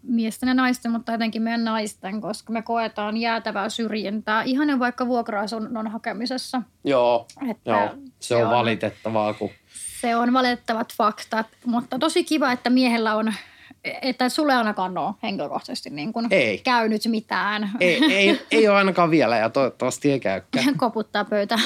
miesten 0.04 0.47
ja 0.47 0.54
naisten, 0.54 0.91
mutta 0.91 1.13
etenkin 1.13 1.41
meidän 1.41 1.63
naisten, 1.63 2.21
koska 2.21 2.54
me 2.54 2.62
koetaan 2.62 3.17
jäätävää 3.17 3.69
syrjintää 3.69 4.43
ihan 4.43 4.69
jo 4.69 4.80
vaikka 4.80 5.08
vuokra-asunnon 5.08 5.88
hakemisessa. 5.88 6.62
Joo. 6.84 7.28
Että 7.49 7.71
Joo. 7.71 7.89
Se, 8.19 8.36
on 8.36 8.49
valitettavaa, 8.49 9.34
kun 9.34 9.49
se 10.01 10.15
on 10.15 10.34
valitettavat 10.34 10.93
faktat, 10.93 11.47
mutta 11.65 11.99
tosi 11.99 12.23
kiva, 12.23 12.51
että 12.51 12.69
miehellä 12.69 13.15
on, 13.15 13.34
että 14.02 14.30
sulle 14.30 14.54
ei 14.54 14.58
ainakaan 14.58 14.98
ole 14.98 15.13
henkilökohtaisesti 15.24 15.89
niin 15.89 16.13
kuin 16.13 16.28
Ei. 16.32 16.58
käynyt 16.58 17.02
mitään. 17.08 17.71
ei, 17.80 18.06
ei, 18.13 18.41
ei 18.52 18.67
ole 18.67 18.78
ainakaan 18.78 19.12
vielä 19.12 19.38
ja 19.38 19.50
toivottavasti 19.50 20.12
ei 20.12 20.19
käykään. 20.19 20.78
Koputtaa 20.78 21.26
pöytä. 21.26 21.60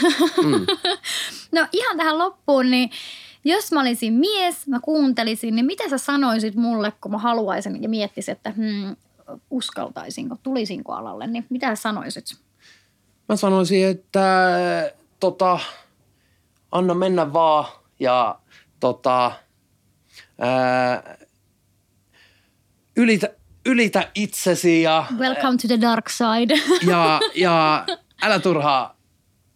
Mm. 0.44 0.66
no 1.56 1.68
ihan 1.72 1.98
tähän 1.98 2.18
loppuun, 2.18 2.72
niin 2.72 2.90
jos 3.44 3.72
mä 3.72 3.82
olisin 3.82 4.14
mies, 4.14 4.68
mä 4.68 4.80
kuuntelisin, 4.80 5.56
niin 5.56 5.66
mitä 5.66 5.90
sä 5.90 5.98
sanoisit 5.98 6.56
mulle, 6.56 6.94
kun 7.02 7.12
mä 7.12 7.18
haluaisin 7.18 7.84
ja 7.84 7.90
miettisin, 7.90 8.32
että 8.32 8.50
hmm, 8.52 8.96
uskaltaisinko, 9.50 10.36
tulisinko 10.44 10.94
alalle, 10.94 11.28
niin 11.28 11.46
mitä 11.50 11.76
sä 11.76 11.82
sanoisit? 11.82 12.26
Mä 13.30 13.36
sanoisin, 13.36 13.88
että 13.88 14.94
tota, 15.20 15.60
anna 16.72 16.94
mennä 16.94 17.34
vaan 17.34 17.66
ja 18.00 18.40
tota, 18.80 19.32
ää, 20.40 21.18
ylitä, 23.00 23.30
ylitä 23.66 24.12
itsesi 24.16 24.82
ja, 24.82 25.06
Welcome 25.18 25.58
to 25.58 25.68
the 25.68 25.82
dark 25.82 26.10
side. 26.10 26.54
ja, 26.92 27.20
ja 27.36 27.86
älä 28.24 28.40
turhaa 28.40 28.98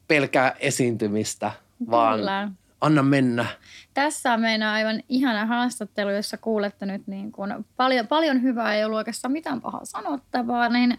pelkää 0.08 0.56
esiintymistä, 0.60 1.52
vaan 1.92 2.20
Kyllä. 2.20 2.50
anna 2.82 3.04
mennä. 3.04 3.46
Tässä 3.94 4.34
on 4.34 4.42
meidän 4.42 4.70
aivan 4.70 5.04
ihana 5.10 5.46
haastattelu, 5.46 6.10
jossa 6.10 6.38
kuulette 6.38 6.86
nyt 6.86 7.08
niin 7.08 7.32
kuin 7.32 7.54
paljon, 7.78 8.08
paljon 8.08 8.42
hyvää, 8.42 8.76
ei 8.76 8.86
ollut 8.86 8.98
oikeastaan 8.98 9.32
mitään 9.32 9.62
pahaa 9.62 9.86
sanottavaa, 9.86 10.70
niin 10.70 10.98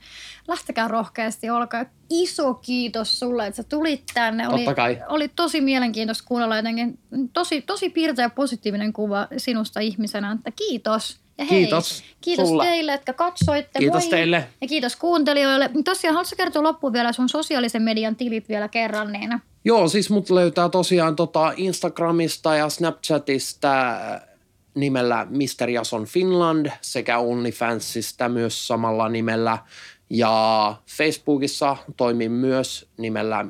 lähtekää 0.48 0.88
rohkeasti, 0.88 1.50
olkaa 1.50 1.85
iso 2.11 2.54
kiitos 2.54 3.18
sulle, 3.18 3.46
että 3.46 3.57
sä 3.57 3.68
tulit 3.68 4.02
tänne. 4.14 4.48
Oli, 4.48 4.57
Totta 4.57 4.74
kai. 4.74 5.02
oli 5.09 5.28
tosi 5.28 5.61
mielenkiintoista 5.61 6.24
kuunnella 6.28 6.57
jotenkin 6.57 6.98
tosi, 7.33 7.62
tosi 7.62 7.90
piirteä 7.90 8.24
ja 8.24 8.30
positiivinen 8.30 8.92
kuva 8.92 9.28
sinusta 9.37 9.80
ihmisenä, 9.80 10.33
että 10.33 10.50
kiitos. 10.50 11.23
Ja 11.38 11.44
hei, 11.44 11.60
Kiitos 11.60 12.04
kiitos 12.20 12.48
sulle. 12.48 12.64
teille, 12.64 12.92
jotka 12.92 13.12
katsoitte. 13.12 13.78
Kiitos 13.78 14.02
Moi. 14.02 14.10
teille. 14.10 14.48
Ja 14.60 14.68
kiitos 14.68 14.96
kuuntelijoille. 14.96 15.70
Tosiaan, 15.84 16.14
haluatko 16.14 16.36
kertoa 16.36 16.62
loppuun 16.62 16.92
vielä 16.92 17.12
sun 17.12 17.28
sosiaalisen 17.28 17.82
median 17.82 18.16
tilit 18.16 18.48
vielä 18.48 18.68
kerran? 18.68 19.12
Niin 19.12 19.40
Joo, 19.64 19.88
siis 19.88 20.10
mut 20.10 20.30
löytää 20.30 20.68
tosiaan 20.68 21.16
tota 21.16 21.52
Instagramista 21.56 22.54
ja 22.54 22.68
Snapchatista 22.68 23.70
nimellä 24.74 25.26
Mr. 25.30 25.70
Jason 25.70 26.04
Finland 26.04 26.70
sekä 26.80 27.18
OnlyFansista 27.18 28.28
myös 28.28 28.66
samalla 28.66 29.08
nimellä. 29.08 29.58
Ja 30.10 30.76
Facebookissa 30.96 31.76
toimin 31.96 32.32
myös 32.32 32.88
nimellä 32.96 33.44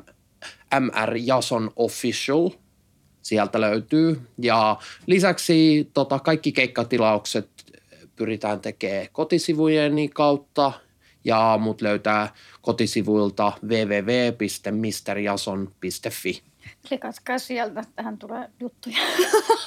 MR 0.79 1.17
Jason 1.25 1.71
Official. 1.75 2.49
Sieltä 3.21 3.61
löytyy. 3.61 4.21
Ja 4.37 4.77
lisäksi 5.05 5.89
tota, 5.93 6.19
kaikki 6.19 6.51
keikkatilaukset 6.51 7.49
pyritään 8.15 8.59
tekemään 8.59 9.07
kotisivujeni 9.11 10.09
kautta 10.09 10.71
ja 11.25 11.59
mut 11.61 11.81
löytää 11.81 12.33
kotisivuilta 12.61 13.51
www.misterjason.fi. 13.67 16.41
klikatkaa 16.87 17.37
sieltä, 17.37 17.81
tähän 17.95 18.17
tulee 18.17 18.49
juttuja. 18.59 18.97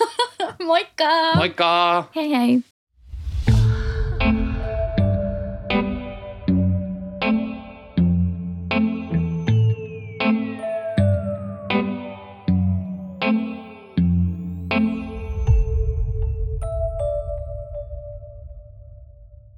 Moikka! 0.67 1.35
Moikka! 1.35 2.05
Hei 2.17 2.31
hei! 2.31 2.61